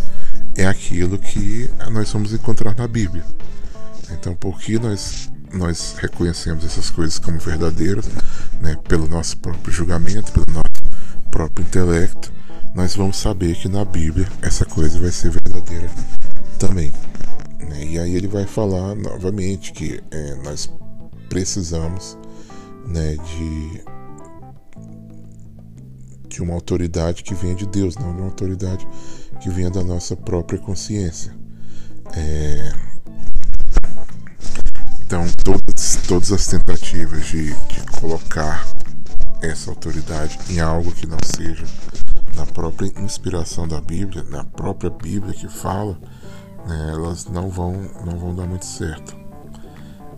é 0.56 0.64
aquilo 0.64 1.18
que 1.18 1.68
nós 1.90 2.10
vamos 2.12 2.32
encontrar 2.32 2.76
na 2.76 2.86
Bíblia. 2.86 3.24
Então, 4.12 4.36
por 4.36 4.60
que 4.60 4.78
nós, 4.78 5.28
nós 5.52 5.96
reconhecemos 5.98 6.64
essas 6.64 6.88
coisas 6.88 7.18
como 7.18 7.38
verdadeiras, 7.40 8.08
né, 8.60 8.76
pelo 8.88 9.08
nosso 9.08 9.36
próprio 9.38 9.72
julgamento, 9.72 10.30
pelo 10.30 10.46
nosso 10.52 11.28
próprio 11.32 11.66
intelecto, 11.66 12.32
nós 12.72 12.94
vamos 12.94 13.16
saber 13.16 13.56
que 13.56 13.68
na 13.68 13.84
Bíblia 13.84 14.28
essa 14.40 14.64
coisa 14.64 15.00
vai 15.00 15.10
ser 15.10 15.30
verdadeira 15.30 15.90
também. 16.58 16.92
Né? 17.64 17.84
E 17.84 17.98
aí 17.98 18.14
ele 18.14 18.28
vai 18.28 18.46
falar 18.46 18.94
novamente 18.94 19.72
que 19.72 20.02
é, 20.10 20.34
nós 20.36 20.70
precisamos 21.28 22.18
né, 22.86 23.16
de 23.16 23.84
de 26.34 26.42
uma 26.42 26.54
autoridade 26.54 27.22
que 27.22 27.32
venha 27.32 27.54
de 27.54 27.64
Deus, 27.66 27.94
não 27.94 28.12
de 28.12 28.18
uma 28.18 28.26
autoridade 28.26 28.86
que 29.40 29.48
venha 29.48 29.70
da 29.70 29.84
nossa 29.84 30.16
própria 30.16 30.58
consciência. 30.58 31.32
É... 32.12 32.72
Então, 35.00 35.24
todas, 35.44 35.96
todas 36.08 36.32
as 36.32 36.46
tentativas 36.46 37.24
de, 37.26 37.54
de 37.54 37.80
colocar 38.00 38.66
essa 39.40 39.70
autoridade 39.70 40.38
em 40.50 40.58
algo 40.58 40.90
que 40.90 41.06
não 41.06 41.18
seja 41.24 41.64
na 42.34 42.44
própria 42.44 42.92
inspiração 43.00 43.68
da 43.68 43.80
Bíblia, 43.80 44.24
na 44.24 44.42
própria 44.42 44.90
Bíblia 44.90 45.34
que 45.34 45.48
fala, 45.48 45.96
né, 46.66 46.90
elas 46.92 47.26
não 47.26 47.48
vão, 47.48 47.72
não 48.04 48.18
vão 48.18 48.34
dar 48.34 48.46
muito 48.46 48.66
certo. 48.66 49.16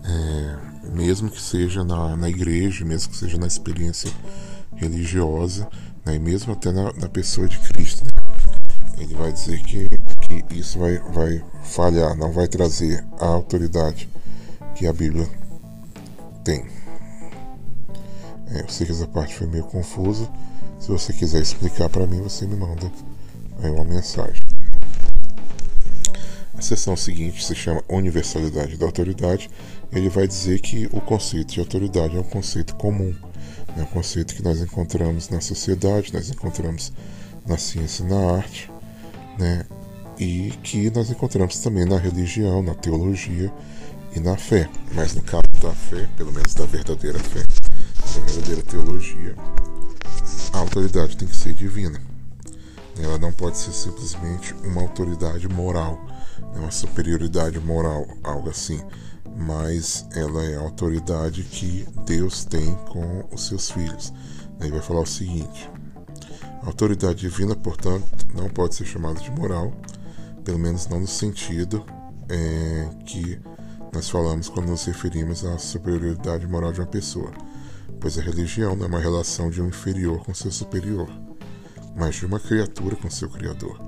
É, 0.03 0.89
mesmo 0.91 1.29
que 1.29 1.41
seja 1.41 1.83
na, 1.83 2.15
na 2.15 2.29
igreja, 2.29 2.85
mesmo 2.85 3.11
que 3.11 3.17
seja 3.17 3.37
na 3.37 3.47
experiência 3.47 4.11
religiosa, 4.75 5.67
né? 6.05 6.15
e 6.15 6.19
mesmo 6.19 6.53
até 6.53 6.71
na, 6.71 6.93
na 6.93 7.09
pessoa 7.09 7.47
de 7.47 7.59
Cristo. 7.59 8.05
Né? 8.05 8.11
Ele 8.99 9.13
vai 9.15 9.31
dizer 9.31 9.61
que, 9.61 9.89
que 10.27 10.57
isso 10.57 10.79
vai, 10.79 10.97
vai 10.99 11.43
falhar, 11.63 12.15
não 12.15 12.31
vai 12.31 12.47
trazer 12.47 13.05
a 13.19 13.25
autoridade 13.25 14.09
que 14.75 14.87
a 14.87 14.93
Bíblia 14.93 15.27
tem. 16.43 16.65
É, 18.49 18.61
eu 18.61 18.69
sei 18.69 18.85
que 18.85 18.93
essa 18.93 19.07
parte 19.07 19.35
foi 19.35 19.47
meio 19.47 19.65
confusa. 19.65 20.27
Se 20.79 20.89
você 20.89 21.11
quiser 21.11 21.41
explicar 21.41 21.89
para 21.89 22.07
mim, 22.07 22.21
você 22.21 22.45
me 22.45 22.55
manda 22.55 22.89
aí 23.61 23.69
uma 23.69 23.83
mensagem. 23.83 24.41
A 26.57 26.61
sessão 26.61 26.97
seguinte 26.97 27.45
se 27.45 27.53
chama 27.53 27.83
Universalidade 27.87 28.77
da 28.77 28.85
Autoridade. 28.85 29.49
Ele 29.91 30.09
vai 30.09 30.27
dizer 30.27 30.59
que 30.59 30.87
o 30.91 30.99
conceito 30.99 31.53
de 31.53 31.59
autoridade 31.59 32.17
é 32.17 32.19
um 32.19 32.23
conceito 32.23 32.75
comum 32.75 33.15
é 33.77 33.83
um 33.83 33.85
conceito 33.85 34.33
que 34.33 34.43
nós 34.43 34.59
encontramos 34.59 35.29
na 35.29 35.39
sociedade, 35.39 36.13
nós 36.13 36.29
encontramos 36.29 36.91
na 37.45 37.57
ciência 37.57 38.03
e 38.03 38.07
na 38.07 38.31
arte, 38.37 38.71
né? 39.37 39.65
e 40.17 40.51
que 40.63 40.89
nós 40.89 41.11
encontramos 41.11 41.59
também 41.59 41.85
na 41.85 41.97
religião, 41.97 42.63
na 42.63 42.73
teologia 42.73 43.53
e 44.15 44.19
na 44.19 44.35
fé. 44.35 44.67
Mas 44.93 45.13
no 45.13 45.21
caso 45.21 45.43
da 45.61 45.71
fé, 45.71 46.09
pelo 46.17 46.33
menos 46.33 46.55
da 46.55 46.65
verdadeira 46.65 47.19
fé, 47.19 47.43
da 47.43 48.25
verdadeira 48.25 48.61
teologia, 48.63 49.35
a 50.53 50.57
autoridade 50.57 51.15
tem 51.15 51.27
que 51.27 51.35
ser 51.35 51.53
divina. 51.53 52.01
Ela 52.99 53.19
não 53.19 53.31
pode 53.31 53.57
ser 53.57 53.73
simplesmente 53.73 54.55
uma 54.63 54.81
autoridade 54.81 55.47
moral, 55.47 56.03
né? 56.53 56.59
uma 56.59 56.71
superioridade 56.71 57.59
moral, 57.59 58.05
algo 58.23 58.49
assim 58.49 58.81
mas 59.37 60.07
ela 60.15 60.43
é 60.43 60.55
a 60.55 60.61
autoridade 60.61 61.43
que 61.43 61.87
Deus 62.05 62.43
tem 62.43 62.73
com 62.89 63.23
os 63.31 63.47
seus 63.47 63.69
filhos. 63.69 64.11
Ele 64.59 64.71
vai 64.71 64.81
falar 64.81 65.01
o 65.01 65.05
seguinte: 65.05 65.69
a 66.63 66.65
autoridade 66.65 67.19
divina, 67.19 67.55
portanto, 67.55 68.05
não 68.33 68.49
pode 68.49 68.75
ser 68.75 68.85
chamada 68.85 69.19
de 69.19 69.29
moral, 69.29 69.71
pelo 70.43 70.57
menos 70.57 70.87
não 70.87 70.99
no 70.99 71.07
sentido 71.07 71.85
é, 72.27 72.89
que 73.05 73.39
nós 73.93 74.09
falamos 74.09 74.49
quando 74.49 74.69
nos 74.69 74.85
referimos 74.85 75.45
à 75.45 75.57
superioridade 75.59 76.47
moral 76.47 76.73
de 76.73 76.81
uma 76.81 76.87
pessoa, 76.87 77.31
pois 77.99 78.17
a 78.17 78.21
religião 78.21 78.75
não 78.75 78.85
é 78.85 78.89
uma 78.89 78.99
relação 78.99 79.49
de 79.49 79.61
um 79.61 79.67
inferior 79.67 80.23
com 80.23 80.33
seu 80.33 80.51
superior, 80.51 81.07
mas 81.95 82.15
de 82.15 82.25
uma 82.25 82.39
criatura 82.39 82.95
com 82.95 83.09
seu 83.09 83.29
Criador, 83.29 83.79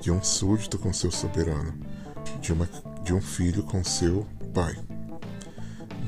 de 0.00 0.10
um 0.10 0.22
súdito 0.22 0.78
com 0.78 0.92
seu 0.92 1.10
soberano, 1.10 1.74
de, 2.40 2.52
uma, 2.52 2.68
de 3.02 3.12
um 3.12 3.20
filho 3.20 3.62
com 3.62 3.84
seu 3.84 4.26
Pai. 4.54 4.76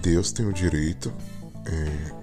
Deus 0.02 0.32
tem 0.32 0.46
o 0.46 0.52
direito 0.52 1.12
é, 1.64 2.22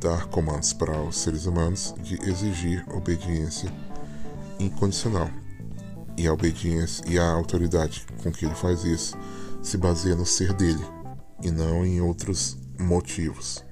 dar 0.00 0.26
comandos 0.26 0.72
para 0.72 1.00
os 1.02 1.16
seres 1.16 1.46
humanos 1.46 1.94
de 2.02 2.14
exigir 2.28 2.84
obediência 2.94 3.72
incondicional. 4.58 5.30
E 6.16 6.26
a 6.26 6.32
obediência 6.32 7.04
e 7.06 7.18
a 7.18 7.30
autoridade 7.30 8.06
com 8.22 8.30
que 8.30 8.46
ele 8.46 8.54
faz 8.54 8.84
isso 8.84 9.16
se 9.62 9.76
baseia 9.76 10.14
no 10.14 10.24
ser 10.24 10.52
dele 10.52 10.84
e 11.42 11.50
não 11.50 11.84
em 11.84 12.00
outros 12.00 12.56
motivos. 12.78 13.64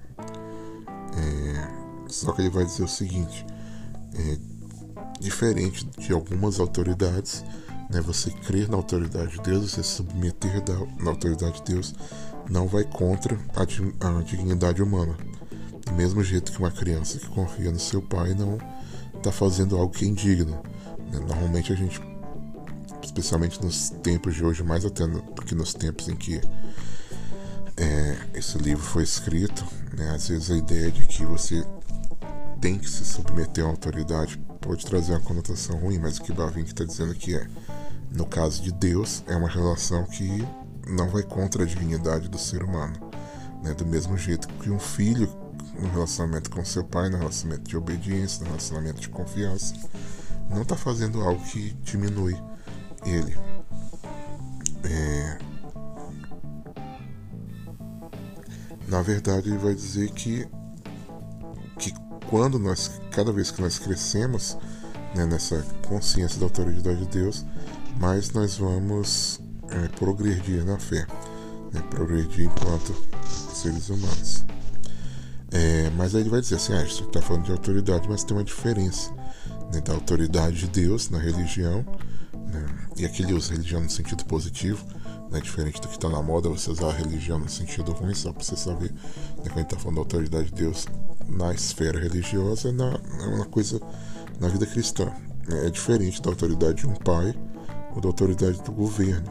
É, 1.17 2.09
só 2.09 2.33
que 2.33 2.43
ele 2.43 2.51
vai 2.51 2.65
dizer 2.65 2.83
o 2.83 2.89
seguinte: 2.89 3.47
é, 4.15 4.39
diferente 5.21 5.87
de 5.99 6.13
algumas 6.13 6.61
autoridades, 6.61 7.45
né, 7.91 8.01
você 8.01 8.31
crer 8.31 8.69
na 8.69 8.77
autoridade 8.77 9.33
de 9.33 9.43
Deus, 9.43 9.71
você 9.71 9.83
submeter 9.83 10.63
da, 10.63 10.75
na 11.03 11.11
autoridade 11.11 11.63
de 11.63 11.73
Deus, 11.73 11.95
não 12.49 12.67
vai 12.67 12.85
contra 12.85 13.39
a, 13.55 14.09
a 14.09 14.23
dignidade 14.23 14.83
humana. 14.83 15.17
Do 15.85 15.93
mesmo 15.93 16.23
jeito 16.23 16.53
que 16.53 16.59
uma 16.59 16.71
criança 16.71 17.19
que 17.19 17.29
confia 17.29 17.71
no 17.71 17.79
seu 17.79 18.03
pai 18.03 18.35
não 18.35 18.59
está 19.17 19.31
fazendo 19.31 19.77
algo 19.77 19.93
que 19.93 20.05
é 20.05 20.09
indigno. 20.09 20.63
Né? 21.11 21.19
Normalmente 21.27 21.73
a 21.73 21.77
gente, 21.77 22.01
especialmente 23.03 23.63
nos 23.63 23.91
tempos 23.91 24.35
de 24.35 24.45
hoje, 24.45 24.63
mais 24.63 24.85
até 24.85 25.07
no, 25.07 25.23
nos 25.53 25.75
tempos 25.75 26.09
em 26.09 26.17
que 26.17 26.41
é, 27.77 28.17
esse 28.35 28.57
livro 28.59 28.83
foi 28.83 29.03
escrito, 29.03 29.65
né? 29.97 30.11
às 30.11 30.29
vezes 30.29 30.51
a 30.51 30.57
ideia 30.57 30.91
de 30.91 31.07
que 31.07 31.25
você 31.25 31.65
tem 32.61 32.79
que 32.79 32.89
se 32.89 33.05
submeter 33.05 33.65
à 33.65 33.69
autoridade 33.69 34.41
pode 34.65 34.87
trazer 34.87 35.13
uma 35.13 35.21
conotação 35.21 35.77
ruim, 35.77 35.99
mas 35.99 36.17
o 36.17 36.23
que 36.23 36.33
Bavink 36.33 36.71
está 36.71 36.85
dizendo 36.85 37.13
aqui 37.13 37.37
é, 37.37 37.47
no 38.11 38.25
caso 38.25 38.63
de 38.63 38.73
Deus, 38.73 39.23
é 39.27 39.37
uma 39.37 39.49
relação 39.49 40.05
que 40.05 40.27
não 40.89 41.09
vai 41.11 41.23
contra 41.23 41.65
a 41.65 41.67
dignidade 41.67 42.29
do 42.31 42.39
ser 42.39 42.63
humano. 42.63 42.95
Né? 43.63 43.75
Do 43.75 43.85
mesmo 43.85 44.17
jeito 44.17 44.49
que 44.49 44.71
um 44.71 44.79
filho, 44.79 45.29
no 45.79 45.91
relacionamento 45.91 46.51
com 46.51 46.65
seu 46.65 46.83
pai, 46.83 47.11
no 47.11 47.19
relacionamento 47.19 47.69
de 47.69 47.77
obediência, 47.77 48.43
no 48.43 48.47
relacionamento 48.47 49.01
de 49.03 49.09
confiança, 49.11 49.75
não 50.49 50.63
está 50.63 50.77
fazendo 50.77 51.21
algo 51.21 51.43
que 51.45 51.75
diminui 51.83 52.37
ele. 53.05 53.37
É... 54.85 55.39
Na 58.89 59.03
verdade, 59.03 59.51
ele 59.51 59.59
vai 59.59 59.75
dizer 59.75 60.11
que, 60.13 60.47
que 61.79 61.93
quando 62.35 62.59
nós, 62.59 63.01
cada 63.13 63.31
vez 63.31 63.53
que 63.53 63.63
nós 63.63 63.79
crescemos 63.79 64.59
né, 65.15 65.25
nessa 65.25 65.65
consciência 65.87 66.41
da 66.41 66.47
autoridade 66.47 66.99
de 66.99 67.07
Deus, 67.07 67.47
mais 68.01 68.33
nós 68.33 68.57
vamos 68.57 69.41
é, 69.71 69.87
progredir 69.97 70.65
na 70.65 70.77
fé, 70.77 71.07
né, 71.73 71.81
progredir 71.91 72.47
enquanto 72.47 72.93
seres 73.55 73.89
humanos. 73.89 74.45
É, 75.53 75.89
mas 75.91 76.17
aí 76.17 76.23
ele 76.23 76.29
vai 76.29 76.41
dizer 76.41 76.57
assim: 76.57 76.73
ah, 76.73 76.81
gente 76.81 77.05
está 77.05 77.23
falando 77.23 77.45
de 77.45 77.53
autoridade, 77.53 78.09
mas 78.09 78.25
tem 78.25 78.37
uma 78.37 78.43
diferença 78.43 79.13
né, 79.73 79.81
da 79.81 79.93
autoridade 79.93 80.59
de 80.59 80.67
Deus 80.67 81.11
na 81.11 81.19
religião, 81.19 81.87
né, 82.33 82.67
e 82.97 83.07
aqui 83.07 83.23
ele 83.23 83.35
usa 83.35 83.53
religião 83.53 83.81
no 83.81 83.89
sentido 83.89 84.25
positivo, 84.25 84.85
né, 85.31 85.41
diferente 85.41 85.81
do 85.81 85.87
que 85.87 85.95
está 85.95 86.09
na 86.09 86.21
moda, 86.21 86.49
você 86.49 86.69
usar 86.69 86.89
a 86.89 86.93
religião 86.93 87.39
no 87.39 87.49
sentido 87.49 87.93
ruim, 87.93 88.13
só 88.13 88.33
para 88.33 88.43
você 88.43 88.57
saber 88.57 88.91
né, 88.91 89.45
quando 89.45 89.53
a 89.53 89.61
gente 89.61 89.67
está 89.67 89.79
falando 89.79 89.95
da 89.95 90.01
autoridade 90.01 90.47
de 90.47 90.55
Deus 90.55 90.89
na 91.29 91.53
esfera 91.53 91.99
religiosa, 91.99 92.73
na, 92.73 92.99
é 93.21 93.27
uma 93.27 93.47
coisa 93.47 93.81
na 94.41 94.49
vida 94.49 94.67
cristã. 94.67 95.13
É 95.49 95.71
diferente 95.71 96.23
da 96.23 96.31
autoridade 96.31 96.79
de 96.79 96.87
um 96.87 96.95
pai 96.95 97.35
ou 97.95 98.01
da 98.01 98.09
autoridade 98.09 98.63
do 98.63 98.73
governo. 98.73 99.31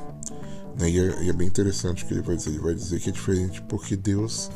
Né? 0.79 0.89
E, 0.89 0.99
é, 0.99 1.23
e, 1.23 1.29
é, 1.29 1.33
bem 1.33 1.47
interessante 1.47 2.03
o 2.03 2.07
que 2.07 2.13
ele 2.13 2.21
vai 2.21 2.35
dizer. 2.35 2.51
Ele 2.51 2.59
vai 2.59 2.73
dizer 2.73 2.99
que 2.99 3.09
é 3.09 3.11
diferente 3.11 3.61
porque 3.63 3.95
Deus 3.95 4.49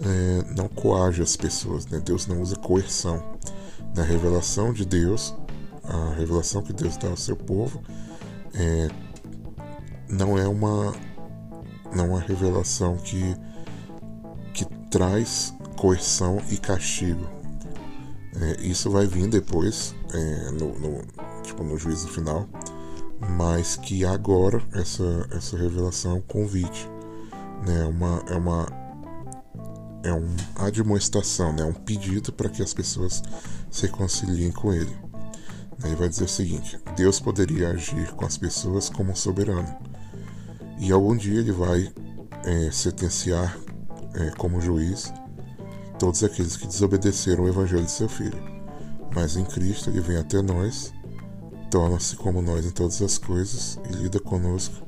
é, 0.00 0.54
não 0.56 0.68
coage 0.68 1.22
as 1.22 1.36
pessoas, 1.36 1.86
né? 1.86 2.00
Deus 2.04 2.26
não 2.26 2.40
usa 2.40 2.56
coerção. 2.56 3.22
Na 3.94 4.02
revelação 4.02 4.72
de 4.72 4.84
Deus, 4.84 5.34
a 5.82 6.14
revelação 6.14 6.62
que 6.62 6.72
Deus 6.72 6.96
dá 6.96 7.08
ao 7.08 7.16
seu 7.16 7.36
povo, 7.36 7.82
é, 8.54 8.88
não 10.08 10.38
é 10.38 10.46
uma 10.46 10.94
não 11.94 12.04
é 12.04 12.08
uma 12.08 12.20
revelação 12.20 12.96
que 12.96 13.34
que 14.52 14.64
traz 14.90 15.54
coerção 15.78 16.42
e 16.50 16.56
castigo. 16.56 17.24
É, 18.40 18.60
isso 18.66 18.90
vai 18.90 19.06
vir 19.06 19.28
depois, 19.28 19.94
é, 20.12 20.50
no, 20.50 20.78
no, 20.78 21.02
tipo, 21.42 21.62
no 21.62 21.78
juízo 21.78 22.08
final, 22.08 22.48
mas 23.36 23.76
que 23.76 24.04
agora 24.04 24.62
essa, 24.72 25.28
essa 25.32 25.56
revelação 25.56 26.12
é 26.12 26.14
um 26.14 26.20
convite, 26.20 26.88
né? 27.66 27.84
uma, 27.84 28.22
é 28.28 28.36
uma 28.36 28.88
é 30.04 30.12
uma 30.12 30.66
admoestação, 30.66 31.52
né? 31.52 31.64
um 31.64 31.72
pedido 31.72 32.32
para 32.32 32.48
que 32.48 32.62
as 32.62 32.72
pessoas 32.72 33.20
se 33.68 33.82
reconciliem 33.82 34.52
com 34.52 34.72
ele. 34.72 34.96
Ele 35.84 35.96
vai 35.96 36.08
dizer 36.08 36.24
o 36.24 36.28
seguinte: 36.28 36.78
Deus 36.96 37.18
poderia 37.18 37.70
agir 37.70 38.12
com 38.12 38.24
as 38.24 38.36
pessoas 38.36 38.88
como 38.88 39.12
um 39.12 39.16
soberano, 39.16 39.76
e 40.78 40.92
algum 40.92 41.16
dia 41.16 41.40
ele 41.40 41.52
vai 41.52 41.92
é, 42.44 42.70
sentenciar 42.70 43.58
é, 44.14 44.30
como 44.36 44.60
juiz 44.60 45.12
todos 45.98 46.22
aqueles 46.22 46.56
que 46.56 46.66
desobedeceram 46.66 47.44
o 47.44 47.48
evangelho 47.48 47.84
de 47.84 47.90
seu 47.90 48.08
filho. 48.08 48.38
Mas 49.14 49.36
em 49.36 49.44
Cristo 49.44 49.90
ele 49.90 50.00
vem 50.00 50.16
até 50.16 50.40
nós 50.40 50.92
torna-se 51.70 52.16
como 52.16 52.40
nós 52.40 52.64
em 52.64 52.70
todas 52.70 53.00
as 53.02 53.18
coisas 53.18 53.78
e 53.90 53.92
lida 53.94 54.18
conosco 54.18 54.86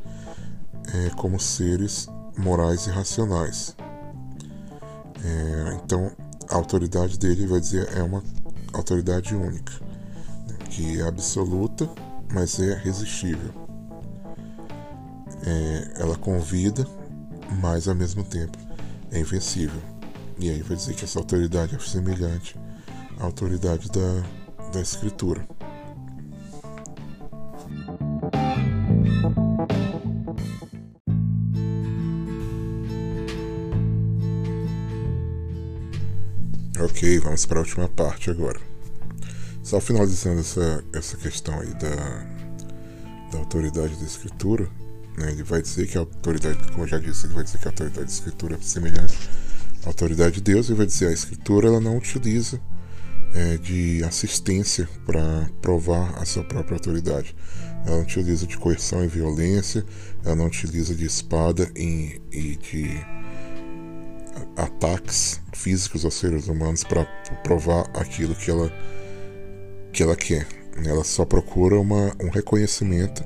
é, 0.95 1.11
como 1.11 1.39
seres 1.39 2.09
morais 2.37 2.87
e 2.87 2.91
racionais. 2.91 3.77
É, 5.23 5.79
então, 5.83 6.11
a 6.49 6.57
autoridade 6.57 7.19
dele, 7.19 7.47
vai 7.47 7.61
dizer, 7.61 7.89
é 7.97 8.03
uma 8.03 8.23
autoridade 8.73 9.35
única, 9.35 9.73
né, 10.49 10.57
que 10.71 11.01
é 11.01 11.07
absoluta, 11.07 11.89
mas 12.33 12.59
é 12.59 12.75
resistível. 12.75 13.53
É, 15.47 16.03
ela 16.03 16.17
convida, 16.17 16.87
mas 17.61 17.89
ao 17.89 17.95
mesmo 17.95 18.25
tempo 18.25 18.57
é 19.11 19.21
invencível. 19.21 19.81
E 20.41 20.49
aí 20.49 20.63
vai 20.63 20.75
dizer 20.75 20.95
que 20.95 21.05
essa 21.05 21.19
autoridade 21.19 21.77
é 21.77 21.79
semelhante 21.79 22.59
à 23.19 23.25
autoridade 23.25 23.91
da, 23.91 24.71
da 24.73 24.81
Escritura. 24.81 25.47
Ok, 36.81 37.19
vamos 37.19 37.45
para 37.45 37.59
a 37.59 37.61
última 37.61 37.87
parte 37.89 38.31
agora. 38.31 38.59
Só 39.63 39.79
finalizando 39.79 40.41
essa, 40.41 40.83
essa 40.95 41.19
questão 41.19 41.61
aí 41.61 41.75
da, 41.75 41.91
da 43.31 43.39
autoridade 43.41 43.95
da 43.95 44.07
escritura, 44.07 44.67
né, 45.19 45.33
ele 45.33 45.43
vai 45.43 45.61
dizer 45.61 45.87
que 45.87 45.99
a 45.99 46.01
autoridade, 46.01 46.57
como 46.73 46.85
eu 46.85 46.89
já 46.89 46.99
disse, 46.99 47.27
ele 47.27 47.35
vai 47.35 47.45
dizer 47.45 47.59
que 47.59 47.69
a 47.69 47.71
autoridade 47.71 48.07
da 48.07 48.11
escritura 48.11 48.57
é 48.57 48.63
semelhante 48.63 49.19
à 49.85 49.89
autoridade 49.89 50.37
de 50.37 50.41
Deus, 50.41 50.69
ele 50.69 50.79
vai 50.79 50.87
dizer 50.87 51.09
a 51.09 51.13
escritura 51.13 51.69
ela 51.69 51.81
não 51.81 51.97
utiliza 51.97 52.61
é, 53.35 53.57
de 53.57 54.03
assistência 54.05 54.89
para 55.07 55.49
provar 55.63 56.15
a 56.19 56.25
sua 56.25 56.45
própria 56.45 56.77
autoridade. 56.77 57.35
Ela 57.87 57.97
não 57.97 58.03
utiliza 58.03 58.47
de 58.47 58.59
coerção 58.59 59.05
e 59.05 59.09
violência, 59.09 59.85
ela 60.25 60.37
não 60.37 60.47
utiliza 60.47 60.95
de 60.95 61.07
espada 61.07 61.71
e, 61.77 62.21
e 62.31 62.57
de 62.57 63.01
ataques 64.57 65.41
físicos 65.53 66.05
aos 66.05 66.15
seres 66.15 66.49
humanos 66.49 66.85
para 66.85 67.05
provar 67.43 67.89
aquilo 67.95 68.35
que 68.35 68.51
ela 68.51 68.71
que 69.93 70.03
ela 70.03 70.17
quer. 70.17 70.47
Ela 70.85 71.03
só 71.03 71.25
procura 71.25 71.79
uma, 71.79 72.13
um 72.23 72.31
reconhecimento, 72.31 73.25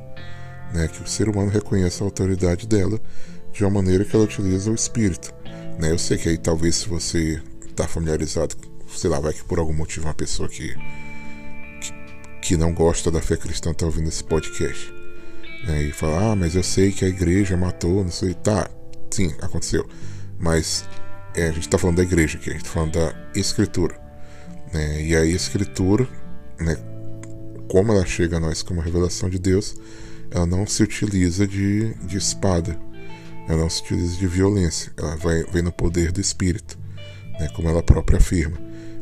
né, 0.72 0.88
que 0.88 1.02
o 1.02 1.06
ser 1.06 1.28
humano 1.28 1.50
reconheça 1.50 2.02
a 2.02 2.06
autoridade 2.06 2.66
dela 2.66 2.98
de 3.52 3.62
uma 3.62 3.70
maneira 3.70 4.04
que 4.04 4.16
ela 4.16 4.24
utiliza 4.24 4.70
o 4.70 4.74
espírito. 4.74 5.32
Né? 5.78 5.90
Eu 5.90 5.98
sei 5.98 6.18
que 6.18 6.28
aí 6.28 6.38
talvez 6.38 6.76
se 6.76 6.88
você 6.88 7.42
está 7.68 7.87
familiarizado, 7.88 8.56
sei 8.88 9.10
lá, 9.10 9.20
vai 9.20 9.32
que 9.32 9.44
por 9.44 9.58
algum 9.58 9.72
motivo 9.72 10.06
uma 10.06 10.14
pessoa 10.14 10.48
que, 10.48 10.74
que, 11.80 11.92
que 12.40 12.56
não 12.56 12.72
gosta 12.72 13.10
da 13.10 13.20
fé 13.20 13.37
cristã 13.37 13.70
está 13.70 13.87
ouvindo 13.87 14.08
esse 14.08 14.22
podcast. 14.22 14.92
Né? 15.66 15.84
E 15.84 15.92
fala, 15.92 16.32
ah, 16.32 16.37
mas 16.37 16.54
eu 16.54 16.62
sei 16.62 16.92
que 16.92 17.04
a 17.04 17.08
igreja 17.08 17.56
matou, 17.56 18.04
não 18.04 18.10
sei. 18.10 18.34
Tá, 18.34 18.70
sim, 19.10 19.34
aconteceu. 19.40 19.88
Mas 20.38 20.84
é, 21.34 21.48
a 21.48 21.52
gente 21.52 21.66
está 21.66 21.78
falando 21.78 21.96
da 21.96 22.02
igreja 22.02 22.38
aqui, 22.38 22.50
a 22.50 22.52
gente 22.52 22.62
está 22.62 22.74
falando 22.74 22.92
da 22.92 23.14
escritura. 23.34 23.98
Né? 24.72 25.02
E 25.02 25.16
a 25.16 25.24
escritura, 25.24 26.06
né, 26.58 26.76
como 27.68 27.92
ela 27.92 28.04
chega 28.06 28.37
a 28.37 28.40
nós 28.40 28.62
como 28.62 28.80
revelação 28.80 29.28
de 29.28 29.38
Deus, 29.38 29.74
ela 30.30 30.46
não 30.46 30.66
se 30.66 30.82
utiliza 30.82 31.46
de, 31.46 31.94
de 32.06 32.16
espada, 32.16 32.78
ela 33.48 33.62
não 33.62 33.70
se 33.70 33.83
utiliza 33.83 34.16
de 34.16 34.26
violência, 34.26 34.92
ela 34.96 35.16
vai, 35.16 35.44
vem 35.44 35.62
no 35.62 35.72
poder 35.72 36.12
do 36.12 36.20
Espírito, 36.20 36.78
né, 37.38 37.48
como 37.54 37.68
ela 37.68 37.83
própria 37.83 38.18
afirma. 38.18 38.57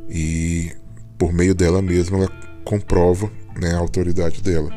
E 0.08 0.72
por 1.18 1.32
meio 1.32 1.54
dela 1.54 1.80
mesma, 1.80 2.18
ela 2.18 2.28
comprova 2.64 3.30
né, 3.60 3.74
a 3.74 3.78
autoridade 3.78 4.42
dela. 4.42 4.70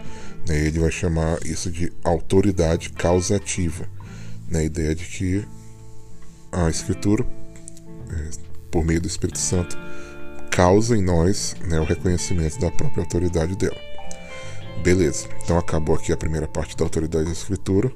Né, 0.47 0.67
ele 0.67 0.80
vai 0.80 0.91
chamar 0.91 1.39
isso 1.43 1.71
de 1.71 1.91
autoridade 2.04 2.89
causativa. 2.91 3.88
Né, 4.47 4.60
a 4.60 4.63
ideia 4.63 4.93
de 4.93 5.06
que 5.06 5.45
a 6.51 6.69
escritura 6.69 7.25
por 8.75 8.84
meio 8.84 8.99
do 8.99 9.08
Espírito 9.08 9.39
Santo, 9.39 9.78
causa 10.51 10.97
em 10.97 11.01
nós 11.01 11.56
né, 11.65 11.80
o 11.80 11.86
reconhecimento 11.86 12.60
da 12.60 12.69
própria 12.69 13.04
autoridade 13.04 13.56
dela. 13.56 13.78
Beleza, 14.84 15.30
então 15.41 15.58
acabou 15.58 15.95
aqui 15.95 16.12
a 16.12 16.17
primeira 16.17 16.45
parte 16.45 16.75
da 16.75 16.84
autoridade 16.84 17.23
da 17.23 17.32
Escritura. 17.32 17.89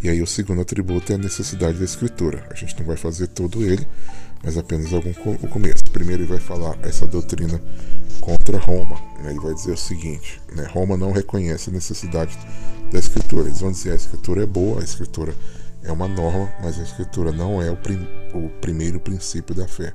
E 0.00 0.08
aí 0.08 0.22
o 0.22 0.26
segundo 0.26 0.60
atributo 0.60 1.10
é 1.12 1.16
a 1.16 1.18
necessidade 1.18 1.76
da 1.76 1.84
escritura. 1.84 2.46
A 2.50 2.54
gente 2.54 2.78
não 2.78 2.86
vai 2.86 2.96
fazer 2.96 3.26
todo 3.26 3.64
ele, 3.64 3.86
mas 4.44 4.56
apenas 4.56 4.92
algum 4.92 5.10
o 5.10 5.48
começo. 5.48 5.82
Primeiro 5.90 6.22
ele 6.22 6.30
vai 6.30 6.38
falar 6.38 6.78
essa 6.82 7.06
doutrina 7.06 7.60
contra 8.20 8.58
Roma. 8.58 8.96
Né? 9.22 9.30
Ele 9.30 9.40
vai 9.40 9.52
dizer 9.54 9.72
o 9.72 9.76
seguinte: 9.76 10.40
né? 10.54 10.64
Roma 10.72 10.96
não 10.96 11.10
reconhece 11.10 11.70
a 11.70 11.72
necessidade 11.72 12.38
da 12.92 12.98
escritura. 12.98 13.48
Eles 13.48 13.60
vão 13.60 13.72
dizer 13.72 13.90
a 13.90 13.96
escritura 13.96 14.44
é 14.44 14.46
boa, 14.46 14.80
a 14.80 14.84
escritura 14.84 15.34
é 15.82 15.90
uma 15.90 16.06
norma, 16.06 16.52
mas 16.62 16.78
a 16.78 16.82
escritura 16.82 17.32
não 17.32 17.60
é 17.60 17.70
o, 17.70 17.76
prim 17.76 18.06
o 18.34 18.48
primeiro 18.60 19.00
princípio 19.00 19.54
da 19.54 19.66
fé. 19.66 19.92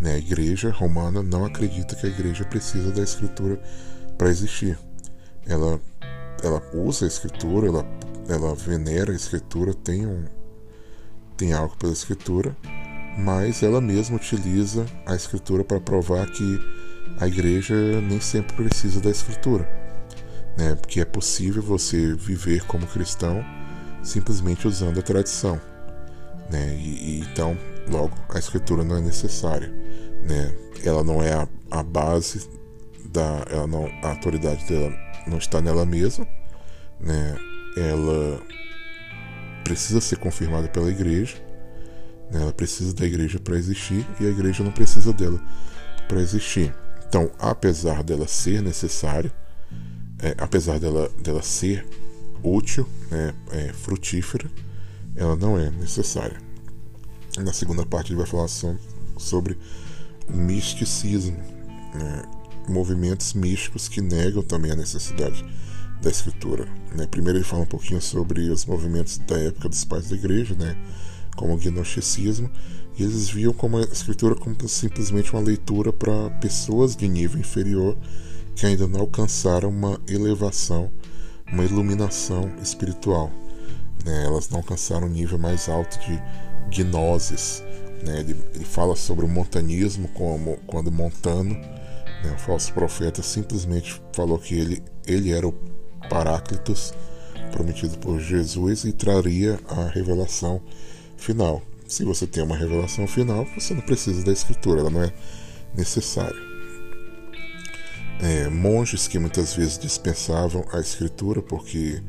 Né? 0.00 0.14
A 0.14 0.18
igreja 0.18 0.70
romana 0.70 1.20
não 1.20 1.44
acredita 1.44 1.96
que 1.96 2.06
a 2.06 2.10
igreja 2.10 2.44
precisa 2.44 2.92
da 2.92 3.02
escritura 3.02 3.60
para 4.16 4.28
existir. 4.28 4.78
Ela, 5.46 5.80
ela 6.44 6.62
usa 6.74 7.04
a 7.04 7.08
escritura, 7.08 7.66
ela 7.66 7.84
ela 8.28 8.54
venera 8.54 9.12
a 9.12 9.16
escritura, 9.16 9.74
tem, 9.74 10.06
um, 10.06 10.24
tem 11.36 11.52
algo 11.52 11.76
pela 11.76 11.92
escritura, 11.92 12.56
mas 13.18 13.62
ela 13.62 13.80
mesma 13.80 14.16
utiliza 14.16 14.86
a 15.06 15.14
escritura 15.14 15.64
para 15.64 15.80
provar 15.80 16.26
que 16.30 16.60
a 17.18 17.26
igreja 17.26 17.74
nem 18.00 18.20
sempre 18.20 18.56
precisa 18.56 19.00
da 19.00 19.10
escritura, 19.10 19.68
né? 20.56 20.74
Porque 20.74 21.00
é 21.00 21.04
possível 21.04 21.62
você 21.62 22.14
viver 22.14 22.64
como 22.64 22.86
cristão 22.86 23.44
simplesmente 24.02 24.66
usando 24.66 24.98
a 24.98 25.02
tradição, 25.02 25.60
né? 26.50 26.74
E, 26.76 27.18
e 27.18 27.20
então, 27.20 27.56
logo, 27.88 28.16
a 28.30 28.38
escritura 28.38 28.82
não 28.82 28.96
é 28.96 29.00
necessária, 29.00 29.68
né? 30.22 30.54
Ela 30.84 31.04
não 31.04 31.22
é 31.22 31.32
a, 31.32 31.48
a 31.70 31.82
base 31.82 32.48
da, 33.04 33.44
ela 33.50 33.66
não, 33.66 33.86
a 34.02 34.10
autoridade 34.10 34.64
dela 34.66 34.92
não 35.26 35.38
está 35.38 35.60
nela 35.60 35.84
mesma, 35.84 36.26
né? 36.98 37.36
Ela 37.76 38.40
precisa 39.64 40.00
ser 40.00 40.16
confirmada 40.16 40.68
pela 40.68 40.90
igreja, 40.90 41.36
né? 42.30 42.42
ela 42.42 42.52
precisa 42.52 42.94
da 42.94 43.06
igreja 43.06 43.38
para 43.38 43.56
existir 43.56 44.06
e 44.20 44.26
a 44.26 44.30
igreja 44.30 44.62
não 44.62 44.72
precisa 44.72 45.12
dela 45.12 45.40
para 46.08 46.20
existir. 46.20 46.74
Então, 47.08 47.30
apesar 47.38 48.02
dela 48.02 48.26
ser 48.26 48.62
necessária, 48.62 49.32
é, 50.18 50.34
apesar 50.38 50.78
dela, 50.78 51.10
dela 51.22 51.42
ser 51.42 51.86
útil, 52.42 52.88
né, 53.10 53.34
é, 53.50 53.72
frutífera, 53.72 54.50
ela 55.14 55.36
não 55.36 55.58
é 55.58 55.70
necessária. 55.70 56.36
Na 57.38 57.52
segunda 57.52 57.84
parte 57.84 58.12
ele 58.12 58.18
vai 58.18 58.26
falar 58.26 58.48
sobre 58.48 59.58
o 60.28 60.36
misticismo, 60.36 61.36
né, 61.94 62.22
movimentos 62.68 63.34
místicos 63.34 63.88
que 63.88 64.00
negam 64.00 64.42
também 64.42 64.70
a 64.70 64.76
necessidade 64.76 65.44
da 66.02 66.10
escritura. 66.10 66.66
Né? 66.94 67.06
Primeiro 67.06 67.38
ele 67.38 67.44
fala 67.44 67.62
um 67.62 67.66
pouquinho 67.66 68.00
sobre 68.00 68.50
os 68.50 68.66
movimentos 68.66 69.18
da 69.18 69.38
época 69.38 69.68
dos 69.68 69.84
pais 69.84 70.10
da 70.10 70.16
igreja, 70.16 70.54
né? 70.54 70.76
como 71.36 71.54
o 71.54 71.56
gnosticismo, 71.56 72.50
e 72.98 73.02
eles 73.02 73.30
viam 73.30 73.54
como 73.54 73.78
a 73.78 73.82
escritura 73.82 74.34
como 74.34 74.68
simplesmente 74.68 75.32
uma 75.32 75.40
leitura 75.40 75.92
para 75.92 76.28
pessoas 76.40 76.94
de 76.94 77.08
nível 77.08 77.40
inferior 77.40 77.96
que 78.54 78.66
ainda 78.66 78.86
não 78.86 79.00
alcançaram 79.00 79.70
uma 79.70 79.98
elevação, 80.06 80.92
uma 81.50 81.64
iluminação 81.64 82.52
espiritual. 82.60 83.30
Né? 84.04 84.24
Elas 84.26 84.50
não 84.50 84.58
alcançaram 84.58 85.06
um 85.06 85.10
nível 85.10 85.38
mais 85.38 85.68
alto 85.68 85.98
de 86.00 86.22
gnoses. 86.70 87.62
Né? 88.04 88.20
Ele, 88.20 88.36
ele 88.54 88.64
fala 88.64 88.94
sobre 88.94 89.24
o 89.24 89.28
montanismo 89.28 90.08
como 90.08 90.58
quando 90.66 90.92
Montano, 90.92 91.54
né, 91.54 92.34
o 92.34 92.38
falso 92.38 92.74
profeta, 92.74 93.22
simplesmente 93.22 94.02
falou 94.12 94.38
que 94.38 94.54
ele, 94.54 94.82
ele 95.06 95.32
era 95.32 95.48
o 95.48 95.54
Paráclitos 96.12 96.92
prometido 97.52 97.96
por 97.98 98.20
Jesus 98.20 98.84
e 98.84 98.92
traria 98.92 99.58
a 99.68 99.84
revelação 99.88 100.60
final. 101.16 101.62
Se 101.86 102.04
você 102.04 102.26
tem 102.26 102.42
uma 102.42 102.56
revelação 102.56 103.06
final, 103.06 103.46
você 103.54 103.72
não 103.72 103.80
precisa 103.80 104.22
da 104.22 104.32
escritura, 104.32 104.80
ela 104.80 104.90
não 104.90 105.02
é 105.02 105.12
necessária. 105.74 106.36
É, 108.20 108.48
monges 108.48 109.08
que 109.08 109.18
muitas 109.18 109.54
vezes 109.54 109.78
dispensavam 109.78 110.64
a 110.72 110.80
escritura 110.80 111.40
porque 111.40 112.02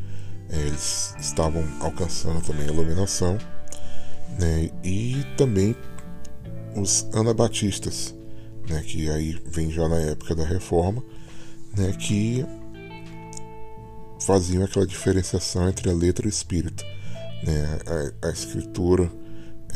é, 0.49 0.57
eles 0.57 1.15
estavam 1.19 1.65
alcançando 1.79 2.41
também 2.41 2.67
a 2.67 2.71
iluminação, 2.71 3.37
né, 4.37 4.69
e 4.83 5.25
também 5.37 5.75
os 6.75 7.07
anabatistas, 7.13 8.13
né, 8.67 8.81
que 8.85 9.09
aí 9.09 9.41
vem 9.45 9.71
já 9.71 9.87
na 9.87 9.99
época 9.99 10.35
da 10.35 10.43
reforma, 10.43 11.03
né, 11.77 11.93
que 11.93 12.45
faziam 14.25 14.63
aquela 14.63 14.87
diferenciação 14.87 15.67
entre 15.67 15.89
a 15.89 15.93
letra 15.93 16.25
e 16.25 16.29
o 16.29 16.29
espírito. 16.29 16.83
Né? 17.43 18.13
A, 18.21 18.27
a 18.27 18.31
escritura 18.31 19.11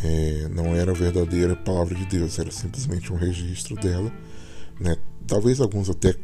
é, 0.03 0.47
não 0.49 0.75
era 0.75 0.91
a 0.91 0.95
verdadeira 0.95 1.55
palavra 1.55 1.95
de 1.95 2.05
Deus, 2.05 2.39
era 2.39 2.51
simplesmente 2.51 3.11
um 3.11 3.15
registro 3.15 3.75
dela. 3.75 4.11
Né? 4.79 4.95
Talvez 5.25 5.59
alguns 5.59 5.89
até 5.89 6.15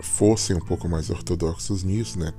fossem 0.00 0.54
um 0.56 0.60
pouco 0.60 0.88
mais 0.88 1.08
ortodoxos 1.08 1.82
nisso, 1.82 2.18
né? 2.18 2.32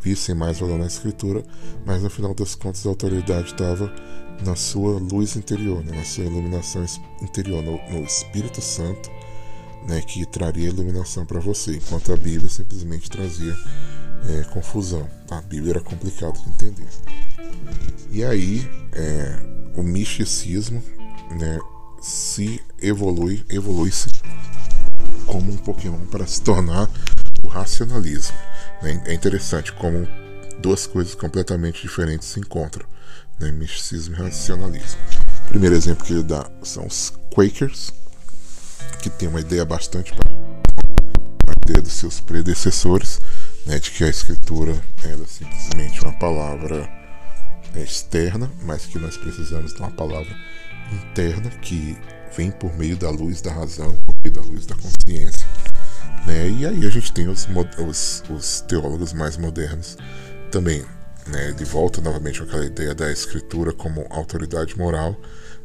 vissem 0.00 0.34
mais 0.34 0.60
valor 0.60 0.78
na 0.78 0.86
escritura, 0.86 1.42
mas 1.84 2.02
no 2.02 2.10
final 2.10 2.32
das 2.32 2.54
contas 2.54 2.86
a 2.86 2.88
autoridade 2.88 3.48
estava 3.48 3.92
na 4.44 4.54
sua 4.54 4.98
luz 5.00 5.34
interior, 5.34 5.84
né? 5.84 5.96
na 5.96 6.04
sua 6.04 6.24
iluminação 6.24 6.84
interior, 7.20 7.62
no, 7.62 7.78
no 7.90 8.04
Espírito 8.04 8.60
Santo, 8.60 9.10
né? 9.88 10.00
que 10.02 10.24
traria 10.26 10.68
iluminação 10.68 11.26
para 11.26 11.40
você, 11.40 11.76
enquanto 11.76 12.12
a 12.12 12.16
Bíblia 12.16 12.48
simplesmente 12.48 13.10
trazia 13.10 13.56
é, 14.28 14.42
confusão. 14.44 15.08
A 15.30 15.40
Bíblia 15.42 15.74
era 15.74 15.80
complicado 15.80 16.38
de 16.40 16.48
entender. 16.48 16.88
E 18.10 18.24
aí 18.24 18.68
é, 18.92 19.38
o 19.76 19.82
misticismo 19.82 20.82
né, 21.38 21.58
se 22.00 22.60
evolui, 22.80 23.44
evolui-se 23.48 24.08
como 25.26 25.52
um 25.52 25.56
Pokémon 25.56 26.04
para 26.06 26.26
se 26.26 26.40
tornar 26.42 26.90
o 27.42 27.46
racionalismo. 27.46 28.36
Né? 28.82 29.02
É 29.06 29.14
interessante 29.14 29.72
como 29.72 30.08
duas 30.60 30.86
coisas 30.86 31.14
completamente 31.14 31.82
diferentes 31.82 32.28
se 32.28 32.40
encontram, 32.40 32.86
né? 33.38 33.50
misticismo 33.52 34.14
e 34.14 34.18
racionalismo. 34.18 35.00
O 35.46 35.48
primeiro 35.48 35.74
exemplo 35.74 36.04
que 36.04 36.12
ele 36.12 36.22
dá 36.22 36.48
são 36.62 36.86
os 36.86 37.12
Quakers, 37.34 37.92
que 39.00 39.10
tem 39.10 39.28
uma 39.28 39.40
ideia 39.40 39.64
bastante 39.64 40.12
a 41.46 41.52
ideia 41.64 41.82
dos 41.82 41.92
seus 41.92 42.20
predecessores, 42.20 43.20
né, 43.68 43.78
de 43.78 43.90
que 43.90 44.02
a 44.02 44.08
escritura 44.08 44.74
ela 45.04 45.24
é 45.24 45.26
simplesmente 45.26 46.02
uma 46.02 46.14
palavra 46.14 46.88
externa, 47.76 48.50
mas 48.62 48.86
que 48.86 48.98
nós 48.98 49.18
precisamos 49.18 49.74
de 49.74 49.80
uma 49.80 49.90
palavra 49.90 50.34
interna 50.90 51.50
que 51.50 51.96
vem 52.34 52.50
por 52.50 52.74
meio 52.78 52.96
da 52.96 53.10
luz 53.10 53.42
da 53.42 53.52
razão, 53.52 53.94
por 54.06 54.16
meio 54.22 54.32
da 54.32 54.40
luz 54.40 54.64
da 54.64 54.74
consciência. 54.74 55.46
Né? 56.26 56.48
E 56.48 56.66
aí 56.66 56.86
a 56.86 56.90
gente 56.90 57.12
tem 57.12 57.28
os, 57.28 57.46
os, 57.86 58.24
os 58.30 58.60
teólogos 58.62 59.12
mais 59.12 59.36
modernos 59.36 59.98
também. 60.50 60.82
Né? 61.26 61.52
De 61.52 61.64
volta 61.66 62.00
novamente 62.00 62.38
com 62.38 62.46
aquela 62.46 62.64
ideia 62.64 62.94
da 62.94 63.12
escritura 63.12 63.74
como 63.74 64.06
autoridade 64.08 64.78
moral. 64.78 65.14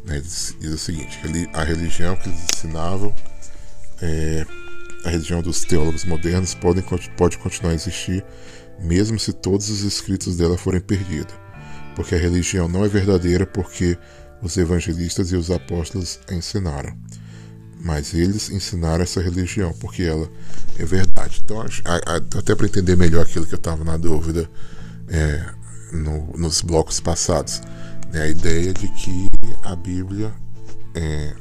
Né? 0.04 0.20
Diz, 0.20 0.54
diz 0.60 0.74
o 0.74 0.78
seguinte: 0.78 1.18
a 1.54 1.63
religião 1.63 2.18
que 2.18 2.28
eles 2.28 2.46
ensinavam 2.54 3.16
é, 4.02 4.46
a 5.04 5.10
religião 5.10 5.42
dos 5.42 5.62
teólogos 5.62 6.06
modernos 6.06 6.54
pode, 6.54 6.82
pode 7.18 7.38
continuar 7.38 7.72
a 7.72 7.76
existir, 7.76 8.24
mesmo 8.80 9.20
se 9.20 9.34
todos 9.34 9.70
os 9.70 9.82
escritos 9.84 10.38
dela 10.38 10.58
forem 10.58 10.82
perdidos, 10.82 11.34
porque 11.96 12.16
a 12.16 12.18
religião 12.18 12.68
não 12.68 12.86
é 12.86 12.88
verdadeira 12.88 13.46
porque 13.46 13.98
os 14.42 14.58
evangelistas 14.58 15.32
e 15.32 15.36
os 15.36 15.52
apóstolos 15.52 16.19
a 16.30 16.34
ensinaram. 16.34 16.96
Mas 17.80 18.13
eles 18.13 18.50
ensinaram 18.50 19.04
essa 19.04 19.21
religião 19.21 19.73
porque 19.73 20.04
ela 20.04 20.30
é 20.80 20.86
verdade. 20.86 21.42
Então, 21.44 21.62
até 22.38 22.56
para 22.56 22.65
entender 22.65 22.96
melhor 22.96 23.23
aquilo 23.23 23.46
que 23.46 23.54
eu 23.54 23.58
estava 23.58 23.84
na 23.84 23.98
dúvida 23.98 24.50
é, 25.10 25.46
no, 25.92 26.32
nos 26.38 26.62
blocos 26.62 27.02
passados, 27.02 27.62
né, 28.12 28.21
a 28.23 28.27
ideia 28.27 28.73
de 28.73 28.88
que 28.88 29.30
a 29.63 29.75
Bíblia, 29.75 30.34
é, 30.96 31.34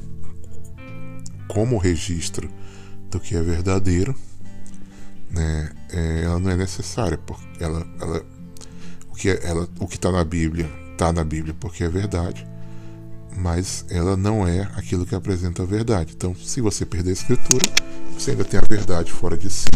como 1.47 1.79
registro 1.79 2.51
do 3.13 3.21
que 3.21 3.37
é 3.37 3.43
verdadeiro, 3.43 4.17
né, 5.31 5.71
é, 5.91 6.23
ela 6.25 6.39
não 6.39 6.51
é 6.51 6.57
necessária, 6.57 7.19
porque 7.19 7.63
ela, 7.63 7.87
ela, 8.01 8.25
o 9.11 9.15
que 9.15 9.31
é, 9.31 9.41
ela, 9.45 9.69
o 9.79 9.87
que 9.87 9.97
está 9.97 10.11
na 10.11 10.25
Bíblia 10.25 10.69
está 10.93 11.13
na 11.13 11.23
Bíblia 11.23 11.55
porque 11.59 11.85
é 11.85 11.89
verdade, 11.89 12.47
mas 13.37 13.85
ela 13.91 14.17
não 14.17 14.47
é 14.47 14.63
aquilo 14.77 15.07
que 15.07 15.15
apresenta 15.15 15.63
a 15.63 15.67
verdade. 15.67 16.15
Então, 16.17 16.35
se 16.35 16.61
você 16.61 16.85
perder 16.85 17.11
a 17.11 17.13
Escritura, 17.13 17.65
você 18.17 18.33
ainda 18.33 18.45
tem 18.45 18.59
a 18.59 18.67
verdade 18.67 19.13
fora 19.13 19.37
de 19.37 19.51
si, 19.51 19.69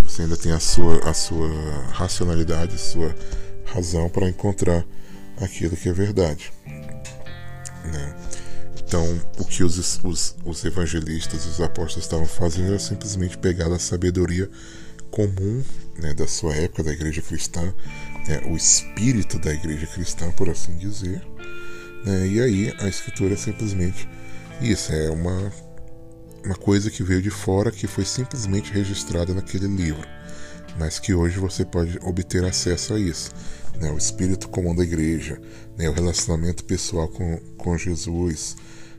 você 0.00 0.22
ainda 0.22 0.36
tem 0.36 0.52
a 0.52 0.60
sua, 0.60 0.98
a 1.08 1.14
sua 1.14 1.48
racionalidade, 1.92 2.74
a 2.74 2.78
sua 2.78 3.14
razão 3.64 4.08
para 4.08 4.28
encontrar 4.28 4.84
aquilo 5.40 5.76
que 5.76 5.88
é 5.88 5.92
verdade. 5.92 6.52
Né? 7.84 8.14
Então, 8.90 9.06
o 9.38 9.44
que 9.44 9.62
os, 9.62 10.00
os, 10.02 10.34
os 10.44 10.64
evangelistas, 10.64 11.46
os 11.46 11.60
apóstolos 11.60 12.06
estavam 12.06 12.26
fazendo 12.26 12.70
era 12.70 12.78
simplesmente 12.80 13.38
pegar 13.38 13.72
a 13.72 13.78
sabedoria 13.78 14.50
comum 15.12 15.62
né, 15.96 16.12
da 16.12 16.26
sua 16.26 16.56
época, 16.56 16.82
da 16.82 16.92
igreja 16.92 17.22
cristã, 17.22 17.72
né, 18.26 18.42
o 18.50 18.56
espírito 18.56 19.38
da 19.38 19.54
igreja 19.54 19.86
cristã, 19.86 20.28
por 20.32 20.50
assim 20.50 20.76
dizer. 20.76 21.24
Né, 22.04 22.26
e 22.26 22.40
aí 22.40 22.74
a 22.80 22.88
escritura 22.88 23.34
é 23.34 23.36
simplesmente 23.36 24.08
isso, 24.60 24.92
é 24.92 25.08
uma, 25.08 25.52
uma 26.44 26.56
coisa 26.56 26.90
que 26.90 27.04
veio 27.04 27.22
de 27.22 27.30
fora, 27.30 27.70
que 27.70 27.86
foi 27.86 28.04
simplesmente 28.04 28.72
registrada 28.72 29.32
naquele 29.32 29.68
livro, 29.68 30.04
mas 30.80 30.98
que 30.98 31.14
hoje 31.14 31.38
você 31.38 31.64
pode 31.64 31.96
obter 32.02 32.44
acesso 32.44 32.94
a 32.94 32.98
isso. 32.98 33.30
Né, 33.76 33.88
o 33.92 33.96
espírito 33.96 34.48
comum 34.48 34.74
da 34.74 34.82
igreja, 34.82 35.40
né, 35.78 35.88
o 35.88 35.92
relacionamento 35.92 36.64
pessoal 36.64 37.06
com, 37.06 37.36
com 37.56 37.78
Jesus, 37.78 38.56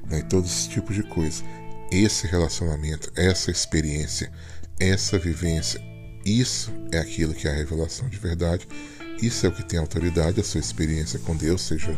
né, 0.10 0.22
todo 0.22 0.46
esse 0.46 0.70
tipo 0.70 0.94
de 0.94 1.04
coisa. 1.04 1.44
Esse 1.92 2.28
relacionamento, 2.28 3.12
essa 3.16 3.52
experiência, 3.52 4.32
essa 4.80 5.20
vivência, 5.20 5.82
isso 6.26 6.72
é 6.92 7.00
aquilo 7.00 7.34
que 7.34 7.48
é 7.48 7.52
a 7.52 7.56
revelação 7.56 8.08
de 8.08 8.18
verdade. 8.18 8.68
Isso 9.22 9.46
é 9.46 9.50
o 9.50 9.52
que 9.52 9.64
tem 9.64 9.80
autoridade, 9.80 10.40
a 10.40 10.44
sua 10.44 10.60
experiência 10.60 11.20
com 11.20 11.36
Deus, 11.36 11.62
seja 11.62 11.98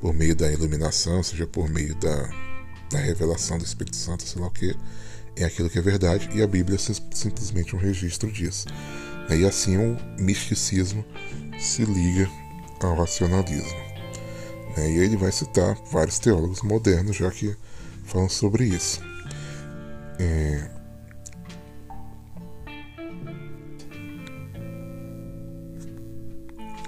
por 0.00 0.12
meio 0.12 0.34
da 0.34 0.50
iluminação, 0.50 1.22
seja 1.22 1.46
por 1.46 1.68
meio 1.68 1.94
da, 1.96 2.30
da 2.90 2.98
revelação 2.98 3.58
do 3.58 3.64
Espírito 3.64 3.96
Santo, 3.96 4.24
sei 4.24 4.40
lá 4.40 4.48
o 4.48 4.50
que. 4.50 4.74
É 5.36 5.44
aquilo 5.44 5.68
que 5.68 5.78
é 5.78 5.82
verdade 5.82 6.30
e 6.32 6.42
a 6.42 6.46
Bíblia 6.46 6.76
é 6.76 7.14
simplesmente 7.14 7.76
um 7.76 7.78
registro 7.78 8.32
disso. 8.32 8.66
E 9.30 9.44
assim 9.44 9.76
o 9.76 9.96
misticismo 10.18 11.04
se 11.58 11.84
liga 11.84 12.28
ao 12.80 12.96
racionalismo. 12.96 13.85
E 14.76 14.80
aí 14.80 14.98
ele 14.98 15.16
vai 15.16 15.32
citar 15.32 15.74
vários 15.90 16.18
teólogos 16.18 16.62
modernos 16.62 17.16
já 17.16 17.30
que 17.30 17.56
falam 18.04 18.28
sobre 18.28 18.64
isso. 18.64 19.00
É... 20.18 20.70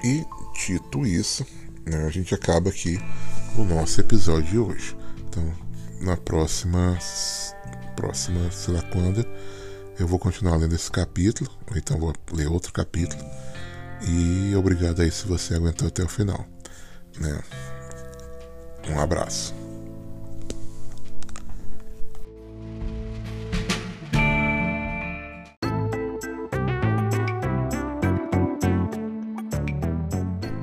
E 0.05 0.25
dito 0.67 1.07
isso, 1.07 1.47
né, 1.87 2.05
a 2.05 2.11
gente 2.11 2.35
acaba 2.35 2.71
aqui 2.71 3.01
o 3.57 3.65
nosso 3.65 4.01
episódio 4.01 4.45
de 4.45 4.59
hoje. 4.59 4.97
Então, 5.29 5.53
na 6.01 6.17
próxima, 6.17 6.97
próxima, 7.97 8.51
sei 8.53 8.75
lá 8.75 8.83
quando, 8.83 9.27
eu 9.99 10.07
vou 10.07 10.19
continuar 10.19 10.57
lendo 10.57 10.75
esse 10.75 10.91
capítulo, 10.91 11.51
ou 11.71 11.77
então 11.77 11.99
vou 11.99 12.15
ler 12.33 12.49
outro 12.49 12.73
capítulo. 12.73 13.23
E 14.07 14.55
obrigado 14.55 15.01
aí 15.01 15.11
se 15.11 15.27
você 15.27 15.55
aguentou 15.55 15.89
até 15.89 16.05
o 16.05 16.09
final. 16.09 16.47
Né? 17.19 17.41
Um 18.87 19.01
abraço. 19.01 19.55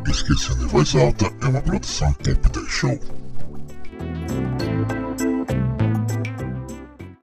Esquecendo 0.08 0.64
em 0.64 0.68
Voz 0.68 0.96
Alta 0.96 1.26
é 1.42 1.48
uma 1.48 1.62
produção 1.62 2.16
10 2.24 2.38
Show. 2.70 3.25